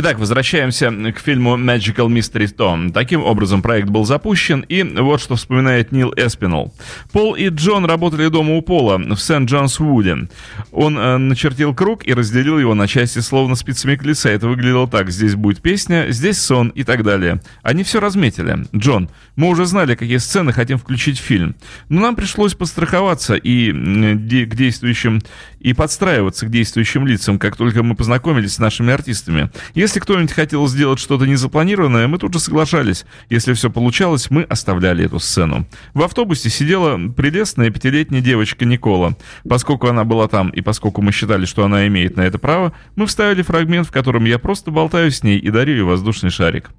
[0.00, 2.92] Итак, возвращаемся к фильму Magical Mystery Tom.
[2.92, 6.72] Таким образом, проект был запущен, и вот что вспоминает Нил Эспинал.
[7.10, 10.28] Пол и Джон работали дома у Пола в Сент-Джонс-Вуде.
[10.70, 14.30] Он э, начертил круг и разделил его на части словно спицами колеса.
[14.30, 15.10] Это выглядело так.
[15.10, 17.40] Здесь будет песня, здесь сон и так далее.
[17.62, 18.68] Они все разметили.
[18.76, 21.56] Джон, мы уже знали, какие сцены хотим включить в фильм.
[21.88, 25.22] Но нам пришлось подстраховаться и де- к действующим
[25.58, 29.50] и подстраиваться к действующим лицам, как только мы познакомились с нашими артистами.
[29.94, 33.06] Кто-нибудь хотел сделать что-то незапланированное, мы тут же соглашались.
[33.30, 35.66] Если все получалось, мы оставляли эту сцену.
[35.94, 39.16] В автобусе сидела прелестная пятилетняя девочка Никола.
[39.48, 43.06] Поскольку она была там, и поскольку мы считали, что она имеет на это право, мы
[43.06, 46.70] вставили фрагмент, в котором я просто болтаю с ней и дарю ей воздушный шарик.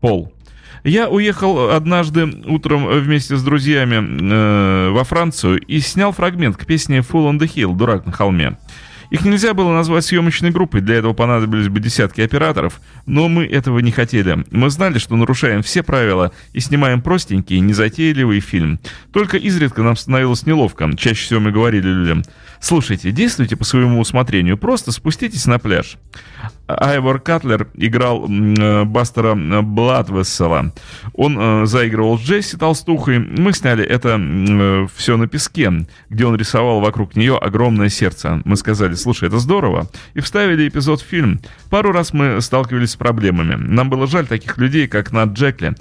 [0.00, 0.32] Пол.
[0.84, 6.98] Я уехал однажды утром вместе с друзьями э, во Францию и снял фрагмент к песне
[6.98, 8.56] «Full on the Hill» «Дурак на холме».
[9.10, 13.78] Их нельзя было назвать съемочной группой, для этого понадобились бы десятки операторов, но мы этого
[13.78, 14.44] не хотели.
[14.50, 18.80] Мы знали, что нарушаем все правила и снимаем простенький, незатейливый фильм.
[19.12, 22.22] Только изредка нам становилось неловко, чаще всего мы говорили людям,
[22.60, 25.96] слушайте, действуйте по своему усмотрению, просто спуститесь на пляж.
[26.66, 30.72] Айвор Катлер играл э, Бастера Бладвессела.
[31.14, 33.18] Он э, заигрывал с Джесси Толстухой.
[33.18, 35.72] Мы сняли это все на песке,
[36.10, 38.42] где он рисовал вокруг нее огромное сердце.
[38.44, 39.88] Мы сказали, слушай, это здорово.
[40.14, 41.40] И вставили эпизод в фильм.
[41.70, 43.54] Пару раз мы сталкивались с проблемами.
[43.54, 45.74] Нам было жаль таких людей, как Нат Джекли,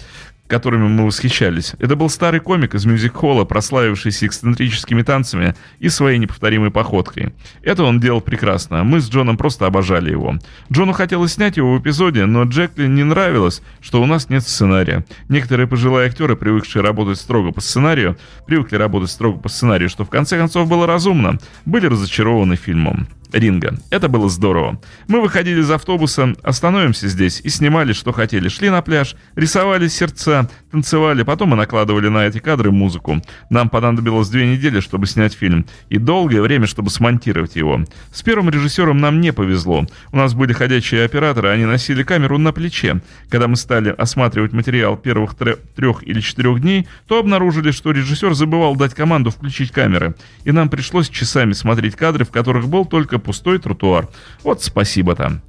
[0.48, 1.74] которыми мы восхищались.
[1.80, 7.34] Это был старый комик из мюзик-холла, прославившийся эксцентрическими танцами и своей неповторимой походкой.
[7.64, 8.84] Это он делал прекрасно.
[8.84, 10.36] Мы с Джоном просто обожали его.
[10.72, 15.06] Джону хотелось снять его в эпизоде, но Джекли не нравилось, что у нас нет сценария.
[15.30, 20.10] Некоторые пожилые актеры, привыкшие работать строго по сценарию, привыкли работать строго по сценарию, что в
[20.10, 23.08] конце концов было разумно, были разочарованы фильмом.
[23.36, 23.78] Ринга.
[23.90, 24.82] Это было здорово.
[25.10, 28.48] Мы выходили из автобуса, остановимся здесь и снимали, что хотели.
[28.48, 33.22] Шли на пляж, рисовали сердца, танцевали, потом мы накладывали на эти кадры музыку.
[33.50, 37.82] Нам понадобилось две недели, чтобы снять фильм, и долгое время, чтобы смонтировать его.
[38.14, 39.86] С первым режиссером нам не повезло.
[40.14, 43.02] У нас были ходячие операторы, они носили камеру на плече.
[43.30, 48.34] Когда мы стали осматривать материал первых тре- трех или четырех дней, то обнаружили, что режиссер
[48.34, 50.16] забывал дать команду включить камеры.
[50.46, 54.08] И нам пришлось часами смотреть кадры, в которых был только пустой тротуар.
[54.44, 55.42] Вот спасибо там.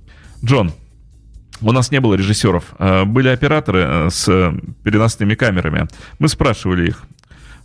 [0.44, 0.72] Джон,
[1.60, 2.74] у нас не было режиссеров.
[2.78, 4.52] Э, Были операторы э, с э,
[4.82, 5.86] переносными камерами.
[6.18, 7.04] Мы спрашивали их,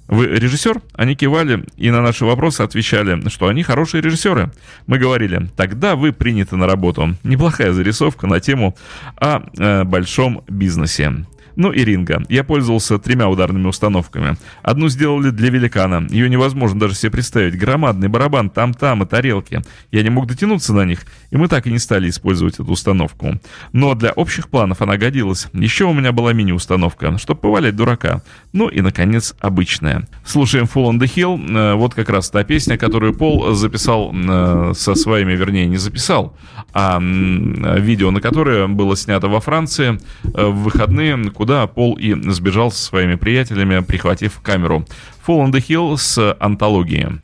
[0.07, 0.81] вы режиссер?
[0.93, 4.51] Они кивали и на наши вопросы отвечали, что они хорошие режиссеры.
[4.85, 7.15] Мы говорили, тогда вы приняты на работу.
[7.23, 8.75] Неплохая зарисовка на тему
[9.15, 9.39] о
[9.85, 11.25] большом бизнесе.
[11.55, 12.23] Ну и ринга.
[12.29, 14.37] Я пользовался тремя ударными установками.
[14.63, 16.07] Одну сделали для великана.
[16.09, 17.57] Ее невозможно даже себе представить.
[17.57, 19.61] Громадный барабан, там-там и тарелки.
[19.91, 23.39] Я не мог дотянуться на них, и мы так и не стали использовать эту установку.
[23.73, 25.47] Но для общих планов она годилась.
[25.53, 28.21] Еще у меня была мини-установка, чтобы повалять дурака.
[28.53, 30.07] Ну и, наконец, обычная.
[30.25, 31.73] Слушаем Full on the Hill.
[31.73, 36.35] Э, Вот как раз та песня, которую Пол записал э, со своими, вернее, не записал,
[36.73, 42.69] а видео, на которое было снято во Франции э, в выходные, куда Пол и сбежал
[42.69, 44.85] со своими приятелями, прихватив камеру.
[45.25, 47.19] Full on the Hill с антологией.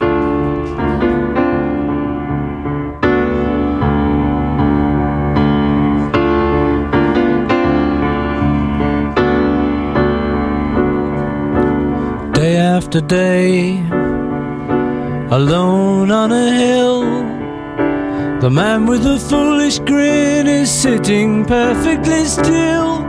[12.33, 13.77] day after day,
[15.29, 17.03] alone on a hill.
[18.41, 23.05] The man with the foolish grin is sitting perfectly still.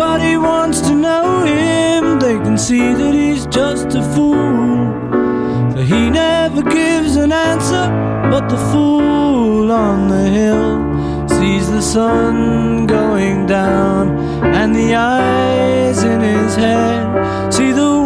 [0.00, 2.18] Nobody wants to know him.
[2.20, 4.80] They can see that he's just a fool.
[5.72, 7.86] For he never gives an answer,
[8.30, 14.18] but the fool on the hill sees the sun going down
[14.58, 17.99] and the eyes in his head see the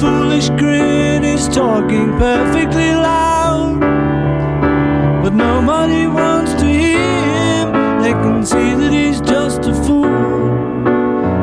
[0.00, 3.80] foolish grin is talking perfectly loud.
[5.22, 8.02] But nobody wants to hear him.
[8.02, 10.04] They can see that he's just a fool.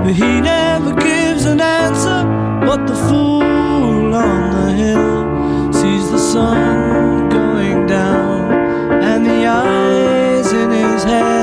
[0.04, 2.20] But he never gives an answer.
[2.68, 8.54] But the fool on the hill sees the sun going down.
[9.04, 11.43] And the eyes in his head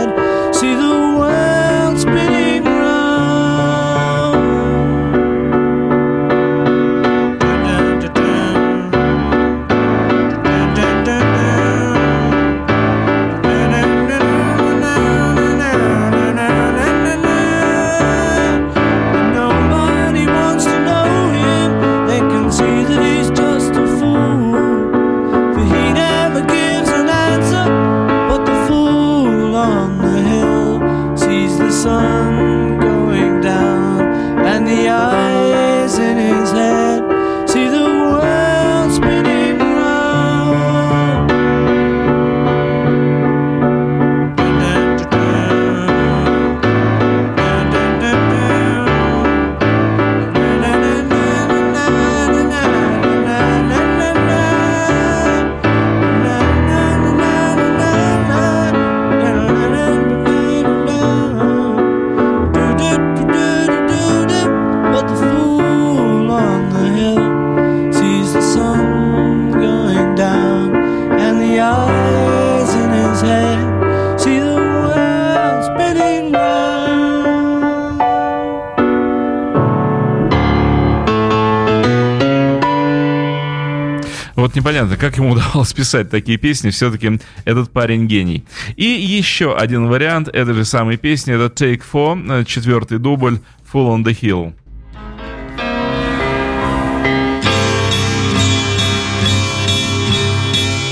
[84.50, 88.44] Вот непонятно, как ему удавалось писать такие песни, все-таки этот парень гений.
[88.74, 93.38] И еще один вариант этой же самой песни, это Take Four, э, четвертый дубль,
[93.72, 94.52] Full on the Hill.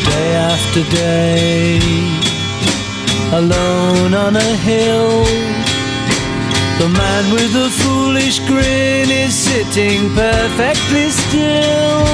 [0.04, 1.80] day after day,
[3.32, 5.24] alone on a hill.
[6.78, 12.06] The man with the foolish grin is sitting perfectly still,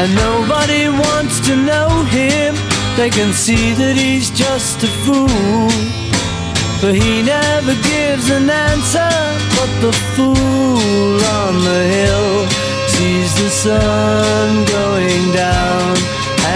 [0.00, 2.54] and nobody wants to know him.
[2.96, 5.68] They can see that he's just a fool.
[6.80, 9.12] But he never gives an answer.
[9.58, 12.32] But the fool on the hill
[12.94, 15.92] sees the sun going down,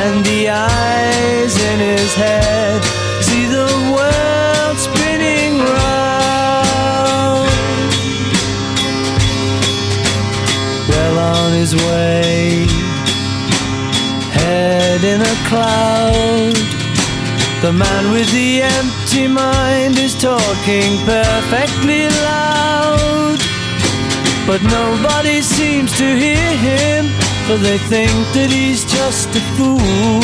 [0.01, 2.81] and the eyes in his head
[3.27, 7.49] see the world spinning round.
[10.89, 12.34] Well on his way,
[15.15, 16.57] in a cloud.
[17.63, 23.39] The man with the empty mind is talking perfectly loud.
[24.49, 27.03] But nobody seems to hear him,
[27.47, 30.23] for they think that he's just a fool.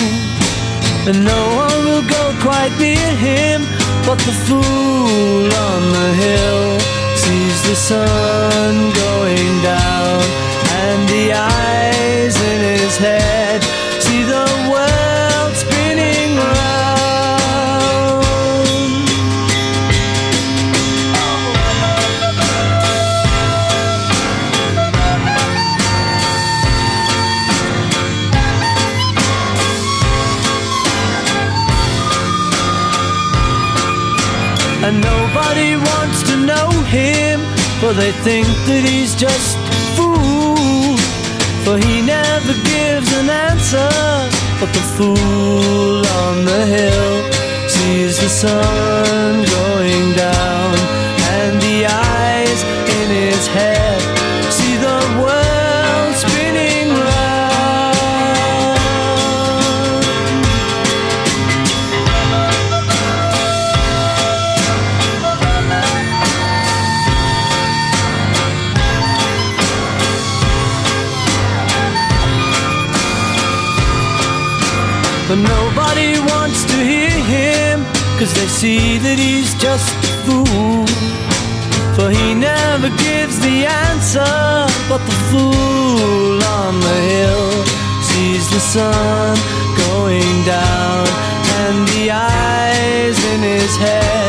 [1.09, 3.63] And no one will go quite near him,
[4.09, 6.65] but the fool on the hill
[7.23, 8.73] sees the sun
[9.07, 10.21] going down,
[10.83, 13.70] and the eyes in his head
[35.51, 37.41] nobody wants to know him,
[37.81, 40.97] for they think that he's just a fool.
[41.65, 43.91] For he never gives an answer,
[44.61, 47.15] but the fool on the hill
[47.69, 50.80] sees the sun going down,
[78.61, 80.85] see that he's just a fool.
[81.97, 84.33] For he never gives the answer
[84.89, 87.53] But the fool on the hill
[88.11, 89.37] sees the sun
[89.89, 91.07] going down,
[91.65, 94.20] and the eyes in his head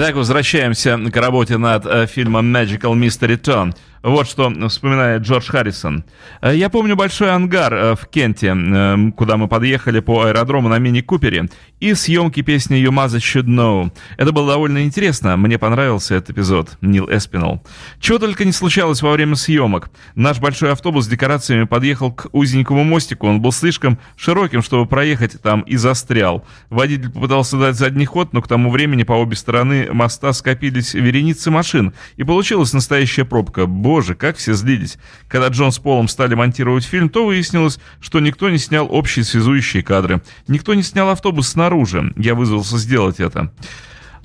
[0.00, 3.74] Итак, возвращаемся к работе над э, фильмом Magical Mystery Town.
[4.02, 6.04] Вот что вспоминает Джордж Харрисон.
[6.40, 10.78] «Э, Я помню большой ангар э, в Кенте, э, куда мы подъехали по аэродрому на
[10.78, 11.48] мини-купере,
[11.80, 13.90] и съемки песни You Mother Should Know.
[14.16, 17.62] Это было довольно интересно, мне понравился этот эпизод, Нил Эспинал.
[18.00, 19.90] Чего только не случалось во время съемок.
[20.14, 25.40] Наш большой автобус с декорациями подъехал к узенькому мостику, он был слишком широким, чтобы проехать
[25.42, 26.44] там, и застрял.
[26.70, 31.50] Водитель попытался дать задний ход, но к тому времени по обе стороны моста скопились вереницы
[31.50, 33.66] машин, и получилась настоящая пробка.
[33.88, 34.98] Боже, как все злились.
[35.28, 39.82] Когда Джон с Полом стали монтировать фильм, то выяснилось, что никто не снял общие связующие
[39.82, 40.20] кадры.
[40.46, 42.12] Никто не снял автобус снаружи.
[42.18, 43.50] Я вызвался сделать это.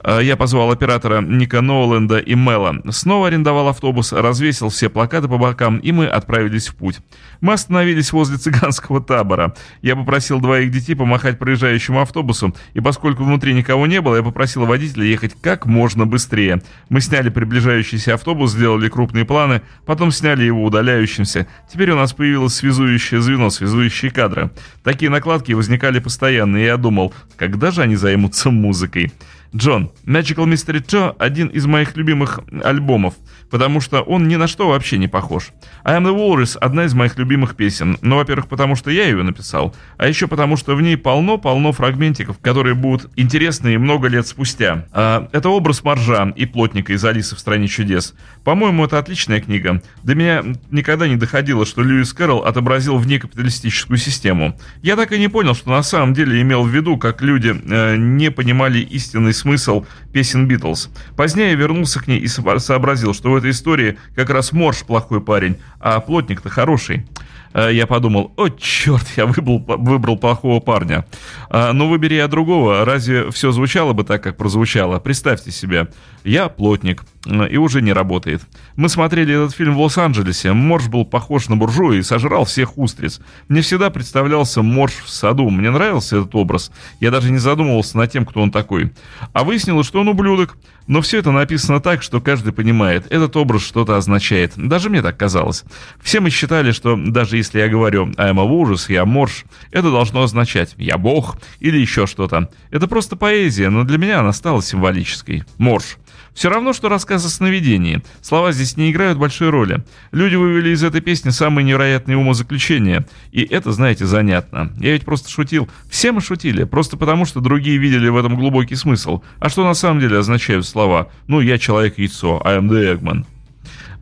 [0.04, 2.82] Э, Я позвал оператора Ника Ноуленда и Мела.
[2.90, 7.00] Снова арендовал автобус, развесил все плакаты по бокам, и мы отправились в путь.
[7.42, 9.56] Мы остановились возле цыганского табора.
[9.82, 14.66] Я попросил двоих детей помахать проезжающему автобусу, и поскольку внутри никого не было, я попросил
[14.66, 16.62] водителя ехать как можно быстрее.
[16.90, 21.48] Мы сняли приближающийся автобус, сделали крупные планы, потом сняли его удаляющимся.
[21.72, 24.52] Теперь у нас появилось связующее звено, связующие кадры.
[24.84, 29.12] Такие накладки возникали постоянно, и я думал, когда же они займутся музыкой?
[29.56, 33.14] Джон, Magical Mystery Joe– один из моих любимых альбомов,
[33.52, 35.52] потому что он ни на что вообще не похож.
[35.84, 38.00] I Am The Walrus– одна из моих любимых песен.
[38.02, 42.40] Ну, во-первых, потому что я ее написал, а еще потому что в ней полно-полно фрагментиков,
[42.40, 44.88] которые будут интересны и много лет спустя.
[44.92, 48.16] А, это образ Маржа и Плотника из «Алисы в стране чудес».
[48.44, 49.84] По-моему, это отличная книга.
[50.02, 54.58] До меня никогда не доходило, что Льюис Кэрролл отобразил в ней капиталистическую систему.
[54.82, 57.98] Я так и не понял, что на самом деле имел в виду, как люди э,
[57.98, 60.90] не понимали истинный смысл песен Битлз.
[61.18, 65.20] Позднее вернулся к ней и со- сообразил, что в этой истории как раз Морж плохой
[65.22, 67.06] парень, а Плотник-то хороший.
[67.54, 71.06] Э, Я подумал, о черт, я выбрал, выбрал плохого парня.
[71.50, 75.00] А, Ну, выбери я другого, разве все звучало бы так, как прозвучало?
[75.00, 75.88] Представьте себе,
[76.24, 77.04] я плотник,
[77.50, 78.42] и уже не работает.
[78.76, 83.22] Мы смотрели этот фильм в Лос-Анджелесе, Морж был похож на буржуя и сожрал всех устриц.
[83.48, 86.72] Мне всегда представлялся Морж в саду, мне нравился этот образ.
[87.00, 88.92] Я даже не задумывался над тем, кто он такой.
[89.34, 90.58] А выяснилось, что он ублюдок.
[90.88, 94.54] Но все это написано так, что каждый понимает, этот образ что-то означает.
[94.56, 95.64] Даже мне так казалось.
[96.02, 100.24] Все мы считали, что даже если я говорю «I'm a ужас», «я морж», это должно
[100.24, 102.50] означать «я бог» или еще что-то.
[102.72, 105.44] Это просто поэзия, но для меня она стала символической.
[105.58, 105.98] Морж.
[106.34, 108.02] Все равно, что рассказ о сновидении.
[108.22, 109.84] Слова здесь не играют большой роли.
[110.12, 113.06] Люди вывели из этой песни самые невероятные умозаключения.
[113.32, 114.72] И это, знаете, занятно.
[114.80, 115.70] Я ведь просто шутил.
[115.90, 119.22] Все мы шутили, просто потому, что другие видели в этом глубокий смысл.
[119.40, 121.10] А что на самом деле означают слова?
[121.28, 123.26] Ну, я человек-яйцо, I am the Eggman.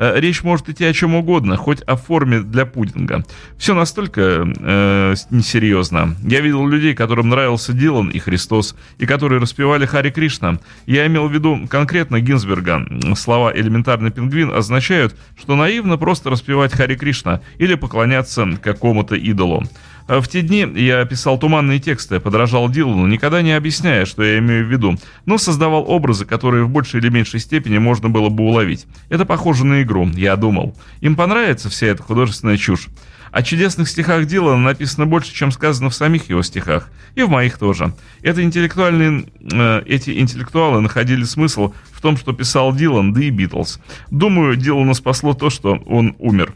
[0.01, 3.23] Э, Речь может идти о чем угодно, хоть о форме для пудинга.
[3.57, 6.15] Все настолько э, несерьезно.
[6.23, 10.57] Я видел людей, которым нравился Дилан и Христос, и которые распевали Хари Кришна.
[10.87, 12.83] Я имел в виду конкретно Гинзберга.
[13.15, 19.63] Слова «элементарный пингвин» означают, что наивно просто распевать Хари Кришна или поклоняться какому-то идолу.
[20.11, 24.39] Э, В те дни я писал туманные тексты, подражал Дилану, никогда не объясняя, что я
[24.39, 28.43] имею в виду, но создавал образы, которые в большей или меньшей степени можно было бы
[28.43, 28.87] уловить.
[29.07, 30.75] Это похоже на игру, я думал.
[30.99, 32.89] Им понравится вся эта художественная чушь.
[33.31, 36.89] О чудесных стихах Дилана написано больше, чем сказано в самих его стихах.
[37.15, 37.93] И в моих тоже.
[38.21, 43.79] Это интеллектуальные, э, эти интеллектуалы находили смысл в том, что писал Дилан, да и Битлз.
[44.09, 46.53] Думаю, Дилана спасло то, что он умер.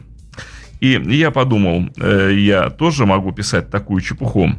[0.80, 4.52] И я подумал, э, я тоже могу писать такую чепуху.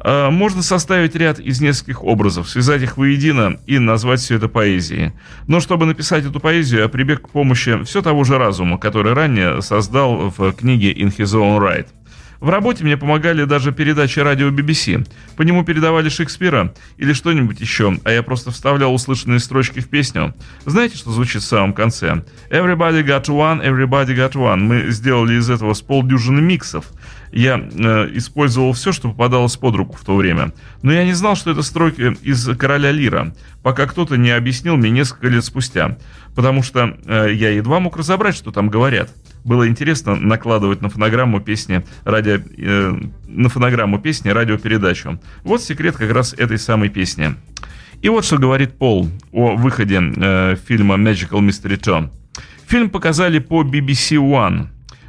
[0.00, 5.12] А, Можно составить ряд из нескольких образов, связать их воедино и назвать все это поэзией.
[5.46, 9.60] Но чтобы написать эту поэзию, я прибег к помощи все того же разума, который ранее
[9.62, 11.86] создал в книге «In His Own Right».
[12.40, 15.06] В работе мне помогали даже передачи радио BBC.
[15.36, 20.34] По нему передавали Шекспира или что-нибудь еще, а я просто вставлял услышанные строчки в песню.
[20.64, 22.22] Знаете, что звучит в самом конце?
[22.50, 24.58] Everybody got one, everybody got one.
[24.58, 26.86] Мы сделали из этого с полдюжины миксов.
[27.32, 30.52] Я э, использовал все, что попадалось под руку в то время.
[30.82, 34.90] Но я не знал, что это строки из «Короля Лира», пока кто-то не объяснил мне
[34.90, 35.98] несколько лет спустя.
[36.34, 39.10] Потому что э, я едва мог разобрать, что там говорят
[39.44, 45.20] было интересно накладывать на фонограмму песни радио, э, на фонограмму песни радиопередачу.
[45.44, 47.34] Вот секрет как раз этой самой песни.
[48.00, 52.10] И вот что говорит Пол о выходе э, фильма Magical Mystery Tour.
[52.66, 54.68] Фильм показали по BBC One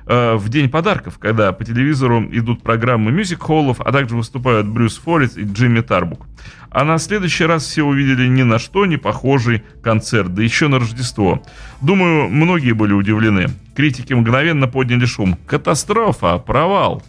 [0.09, 5.37] э, в день подарков, когда по телевизору идут программы мюзик-холлов, а также выступают Брюс Форрис
[5.37, 6.27] и Джимми Тарбук.
[6.71, 10.79] А на следующий раз все увидели ни на что не похожий концерт, да еще на
[10.79, 11.41] Рождество.
[11.81, 13.47] Думаю, многие были удивлены.
[13.75, 15.37] Критики мгновенно подняли шум.
[15.47, 17.01] Катастрофа, провал.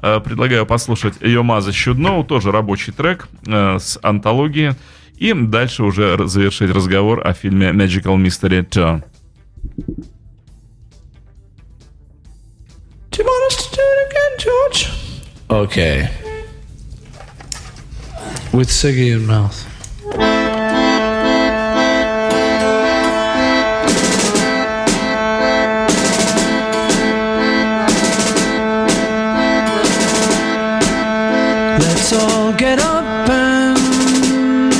[0.00, 4.74] Э, Предлагаю послушать Йомаза Know, тоже рабочий трек э, с антологии.
[5.16, 9.02] И дальше уже завершить разговор о фильме Magical Mystery Tour.
[13.14, 14.90] Do you want us to do it again, George?
[15.48, 16.10] Okay.
[18.52, 19.54] With Siggy in mouth.
[31.78, 34.72] Let's all get up and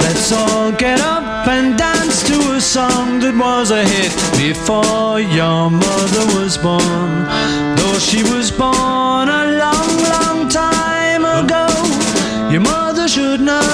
[0.00, 5.70] let's all get up and dance to a song that was a hit before your
[5.70, 7.12] mother was born.
[7.78, 11.66] Though she was born a long, long time ago,
[12.52, 13.72] your mother should know.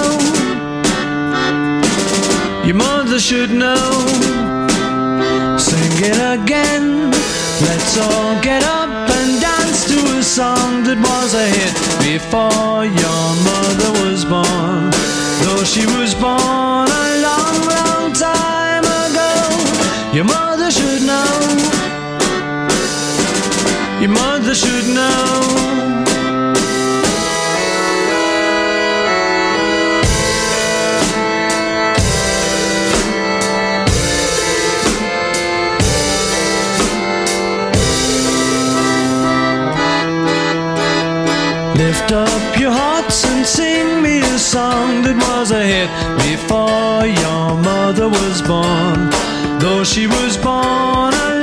[2.64, 3.84] Your mother should know.
[5.58, 7.10] Sing it again.
[7.66, 11.74] Let's all get up and dance to a song that was a hit
[12.10, 14.82] before your mother was born.
[15.42, 18.59] Though she was born a long, long time
[20.20, 21.32] your mother should know.
[24.02, 25.24] Your mother should know.
[41.76, 45.88] Lift up your hearts and sing me a song that was a hit
[46.28, 49.29] before your mother was born.
[49.60, 51.42] Though she was born a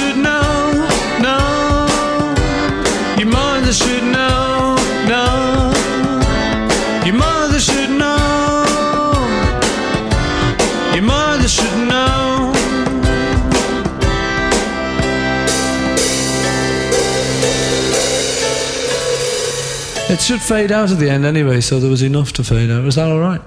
[0.00, 0.88] should know.
[1.26, 1.38] No.
[3.18, 4.76] Your mother should know.
[5.12, 5.26] No.
[7.06, 8.64] Your mother should know.
[10.94, 12.52] Your mother should know.
[20.12, 22.84] It should fade out at the end anyway, so there was enough to fade out.
[22.84, 23.42] Was that all right?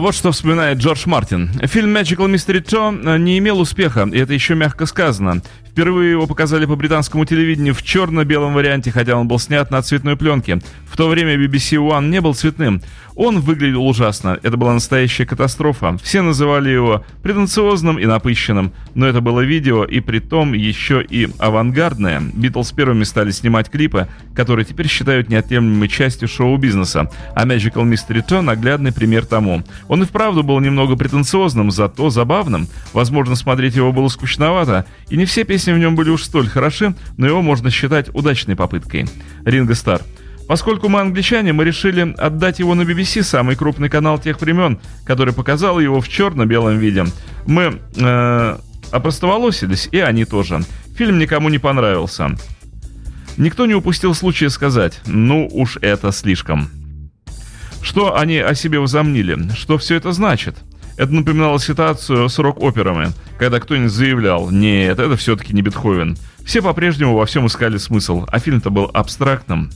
[0.00, 1.50] Вот что вспоминает Джордж Мартин.
[1.64, 5.42] Фильм Magical Mystery Tour э, не имел успеха, и это еще мягко сказано.
[5.70, 10.16] Впервые его показали по британскому телевидению в черно-белом варианте, хотя он был снят на цветной
[10.16, 10.60] пленке.
[10.84, 12.82] В то время BBC One не был цветным.
[13.14, 14.38] Он выглядел ужасно.
[14.42, 15.96] Это была настоящая катастрофа.
[16.02, 18.72] Все называли его претенциозным и напыщенным.
[18.94, 22.20] Но это было видео, и при том еще и авангардное.
[22.20, 27.10] Битлз первыми стали снимать клипы, которые теперь считают неотъемлемой частью шоу-бизнеса.
[27.36, 29.62] А Magical Mystery Tour наглядный пример тому.
[29.86, 32.66] Он и вправду был немного претенциозным, зато забавным.
[32.92, 36.94] Возможно, смотреть его было скучновато, и не все песни в нем были уж столь хороши,
[37.16, 39.06] но его можно считать удачной попыткой.
[39.44, 40.02] Ринго Стар.
[40.48, 45.32] Поскольку мы англичане, мы решили отдать его на BBC, самый крупный канал тех времен, который
[45.32, 47.04] показал его в черно-белом виде.
[47.46, 48.58] Мы э,
[48.90, 50.62] опростоволосились, и они тоже.
[50.96, 52.36] Фильм никому не понравился.
[53.36, 56.68] Никто не упустил случая сказать «ну уж это слишком».
[57.80, 59.54] Что они о себе возомнили?
[59.54, 60.56] Что все это значит?
[61.00, 66.18] Это напоминало ситуацию с рок-операми, когда кто-нибудь заявлял «нет, это все-таки не Бетховен».
[66.44, 69.70] Все по-прежнему во всем искали смысл, а фильм-то был абстрактным.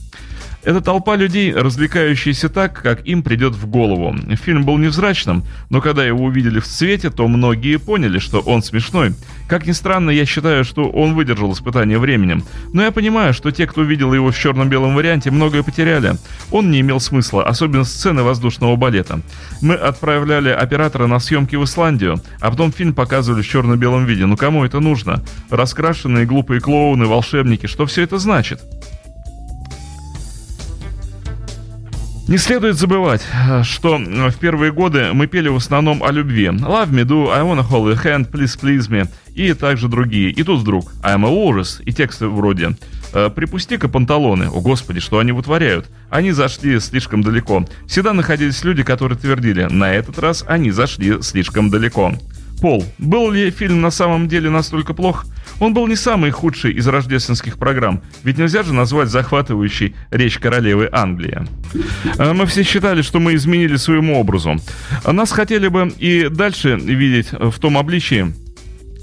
[0.65, 4.15] Это толпа людей, развлекающаяся так, как им придет в голову.
[4.43, 9.13] Фильм был невзрачным, но когда его увидели в цвете, то многие поняли, что он смешной.
[9.47, 12.43] Как ни странно, я считаю, что он выдержал испытание временем.
[12.73, 16.15] Но я понимаю, что те, кто видел его в черно-белом варианте, многое потеряли.
[16.49, 19.21] Он не имел смысла, особенно сцены воздушного балета.
[19.61, 24.25] Мы отправляли оператора на съемки в Исландию, а потом фильм показывали в черно-белом виде.
[24.25, 25.23] Ну кому это нужно?
[25.51, 28.63] Раскрашенные глупые клоуны, волшебники, что все это значит?
[32.27, 33.21] Не следует забывать,
[33.61, 36.47] что в первые годы мы пели в основном о любви.
[36.47, 40.31] Love me do, I wanna hold your hand, please please me и также другие.
[40.31, 42.75] И тут вдруг I'm a walrus и тексты вроде
[43.13, 44.45] «Э, «Припусти-ка панталоны».
[44.45, 45.87] О господи, что они вытворяют?
[46.09, 47.63] Они зашли слишком далеко.
[47.85, 52.13] Всегда находились люди, которые твердили «На этот раз они зашли слишком далеко».
[52.59, 55.25] Пол, был ли фильм на самом деле настолько плох?
[55.59, 60.89] Он был не самый худший из рождественских программ, ведь нельзя же назвать захватывающей речь королевы
[60.91, 61.45] Англии.
[62.17, 64.55] Э, мы все считали, что мы изменили своему образу.
[65.05, 68.33] Нас хотели бы и дальше видеть в том обличии,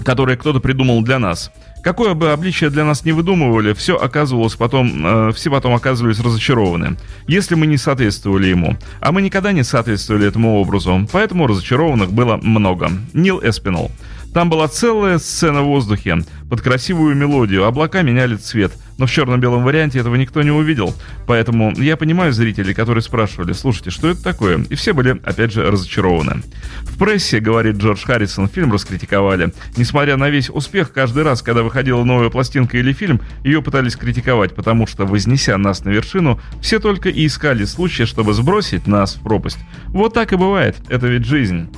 [0.03, 1.51] которое кто-то придумал для нас.
[1.83, 6.95] Какое бы обличие для нас не выдумывали, все оказывалось потом, э, все потом оказывались разочарованы,
[7.27, 8.77] если мы не соответствовали ему.
[9.01, 12.89] А мы никогда не соответствовали этому образу, поэтому разочарованных было много.
[13.11, 13.91] Нил Эспинал.
[14.33, 16.17] Там была целая сцена в воздухе,
[16.49, 20.95] под красивую мелодию, облака меняли цвет, но в черно-белом варианте этого никто не увидел.
[21.27, 24.63] Поэтому я понимаю зрителей, которые спрашивали, слушайте, что это такое?
[24.69, 26.41] И все были, опять же, разочарованы.
[26.81, 29.53] В прессе, говорит Джордж Харрисон, фильм раскритиковали.
[29.77, 34.55] Несмотря на весь успех, каждый раз, когда выходила новая пластинка или фильм, ее пытались критиковать,
[34.55, 39.21] потому что, вознеся нас на вершину, все только и искали случая, чтобы сбросить нас в
[39.21, 39.59] пропасть.
[39.87, 41.69] Вот так и бывает, это ведь жизнь.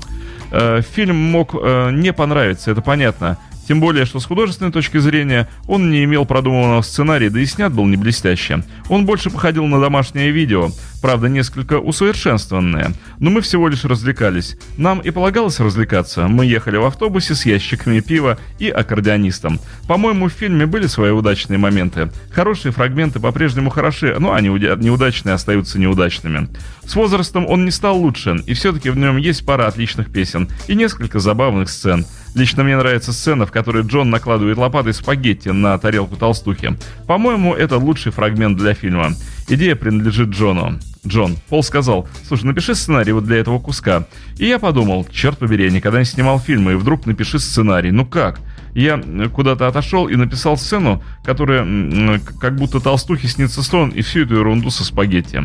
[0.58, 3.38] Э, фильм мог э, не понравиться, это понятно.
[3.68, 7.74] Тем более, что с художественной точки зрения он не имел продуманного сценария, да и снят
[7.74, 8.64] был не блестяще.
[8.90, 10.70] Он больше походил на домашнее видео,
[11.02, 12.94] правда, несколько усовершенствованное.
[13.20, 14.58] Но мы всего лишь развлекались.
[14.78, 16.28] Нам и полагалось развлекаться.
[16.28, 19.60] Мы ехали в автобусе с ящиками пива и аккордеонистом.
[19.88, 22.12] По-моему, в фильме были свои удачные моменты.
[22.32, 26.50] Хорошие фрагменты по-прежнему хороши, но они неудачные остаются неудачными.
[26.86, 30.76] С возрастом он не стал лучше, и все-таки в нем есть пара отличных песен и
[30.76, 32.06] несколько забавных сцен.
[32.36, 36.78] Лично мне нравится сцена, в которой Джон накладывает лопатой спагетти на тарелку толстухи.
[37.08, 39.14] По-моему, это лучший фрагмент для фильма.
[39.48, 40.80] Идея принадлежит Джону.
[41.08, 44.08] Джон, Пол сказал, слушай, напиши сценарий вот для этого куска.
[44.38, 47.92] И я подумал, черт побери, я никогда не снимал фильмы, и вдруг напиши сценарий.
[47.92, 48.42] Ну как?
[48.74, 49.02] Я
[49.34, 54.72] куда-то отошел и написал сцену, которая как будто толстухе снится сон, и всю эту ерунду
[54.72, 55.42] со спагетти.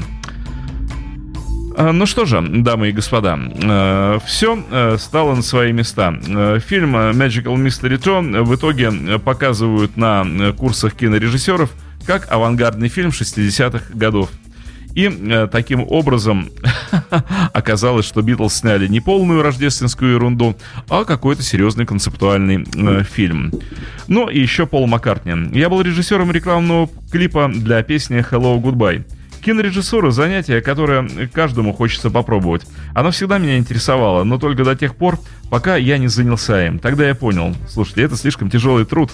[1.77, 6.15] А, ну что же, дамы и господа, э, все э, стало на свои места.
[6.29, 11.71] Э, фильм Magical Mystery Tour в итоге показывают на курсах кинорежиссеров
[12.07, 14.31] как авангардный фильм 60-х годов.
[14.95, 16.51] И э, таким образом
[17.53, 20.57] оказалось, что Битлз сняли не полную рождественскую ерунду,
[20.89, 23.53] а какой-то серьезный концептуальный э, фильм.
[24.09, 25.57] Ну и еще Пол Маккартни.
[25.57, 29.05] Я был режиссером рекламного клипа для песни Hello Goodbye.
[29.43, 32.67] Кинорежиссура– занятие, которое каждому хочется попробовать.
[32.95, 35.19] Оно всегда меня интересовало, но только до тех пор,
[35.51, 36.79] пока я не занялся им.
[36.79, 39.11] Тогда я понял, слушайте, это слишком тяжелый труд.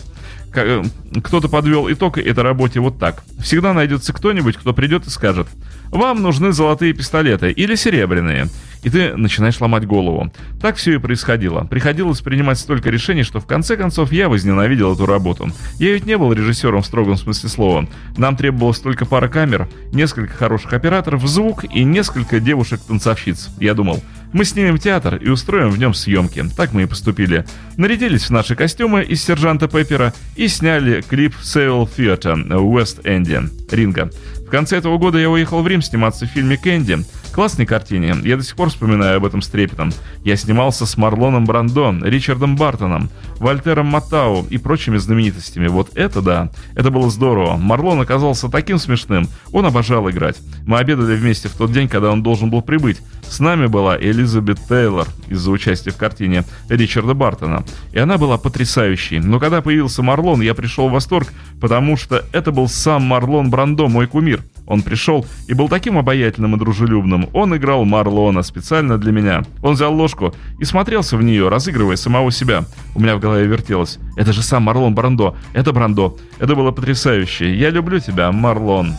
[0.55, 0.83] Э,
[1.23, 3.23] кто-то подвел итог этой работе вот так.
[3.39, 5.47] Всегда найдется кто-нибудь, кто придет и скажет,
[5.91, 8.49] вам нужны золотые пистолеты или серебряные.
[8.83, 10.33] И ты начинаешь ломать голову.
[10.61, 11.65] Так все и происходило.
[11.65, 15.51] Приходилось принимать столько решений, что в конце концов я возненавидел эту работу.
[15.79, 17.89] Я ведь не был режиссером в строгом смысле слова.
[18.17, 23.49] Нам требовалось только пара камер, несколько хороших операторов, звук и несколько девушек-танцовщиц.
[23.59, 26.45] Я думал, Мы снимем театр и устроим в нем съемки.
[26.57, 27.45] Так мы и поступили.
[27.77, 34.11] Нарядились в наши костюмы из сержанта Пеппера и сняли клип Sale Theatre в Уэст-Энде, Ринга.
[34.47, 36.99] В конце этого года я уехал в Рим сниматься в фильме «Кэнди».
[37.33, 38.15] Классной картине.
[38.23, 39.93] Я до сих пор вспоминаю об этом с трепетом.
[40.25, 45.67] Я снимался с Марлоном Брандо, Ричардом Бартоном, Вольтером Матау и прочими знаменитостями.
[45.67, 46.51] Вот это да.
[46.75, 47.57] Это было здорово.
[47.57, 49.29] Марлон оказался таким смешным.
[49.53, 50.37] Он обожал играть.
[50.65, 53.03] Мы обедали вместе в тот день, когда он должен был прибыть.
[53.29, 57.65] С нами была Элизабет Тейлор из-за участия в картине Ричарда Бартона.
[57.93, 59.19] И она была потрясающей.
[59.19, 61.29] Но когда появился Марлон, я пришел в восторг,
[61.61, 64.36] потому что это был сам Марлон Брандо, мой кумир.
[64.67, 67.29] Он пришел и был таким обаятельным и дружелюбным.
[67.33, 69.43] Он играл Марлона специально для меня.
[69.63, 72.65] Он взял ложку и смотрелся в нее, разыгрывая самого себя.
[72.95, 73.99] У меня в голове вертелось.
[74.17, 75.37] Это же сам Марлон Брандо.
[75.53, 76.17] Это Брандо.
[76.39, 77.55] Это было потрясающе.
[77.55, 78.95] Я люблю тебя, Марлон.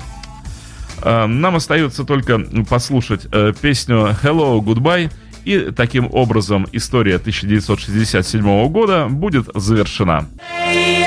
[1.01, 5.11] А, нам остается только послушать э, песню Hello, Goodbye.
[5.43, 10.25] И таким образом история 1967 года будет завершена.
[10.67, 11.05] Hey,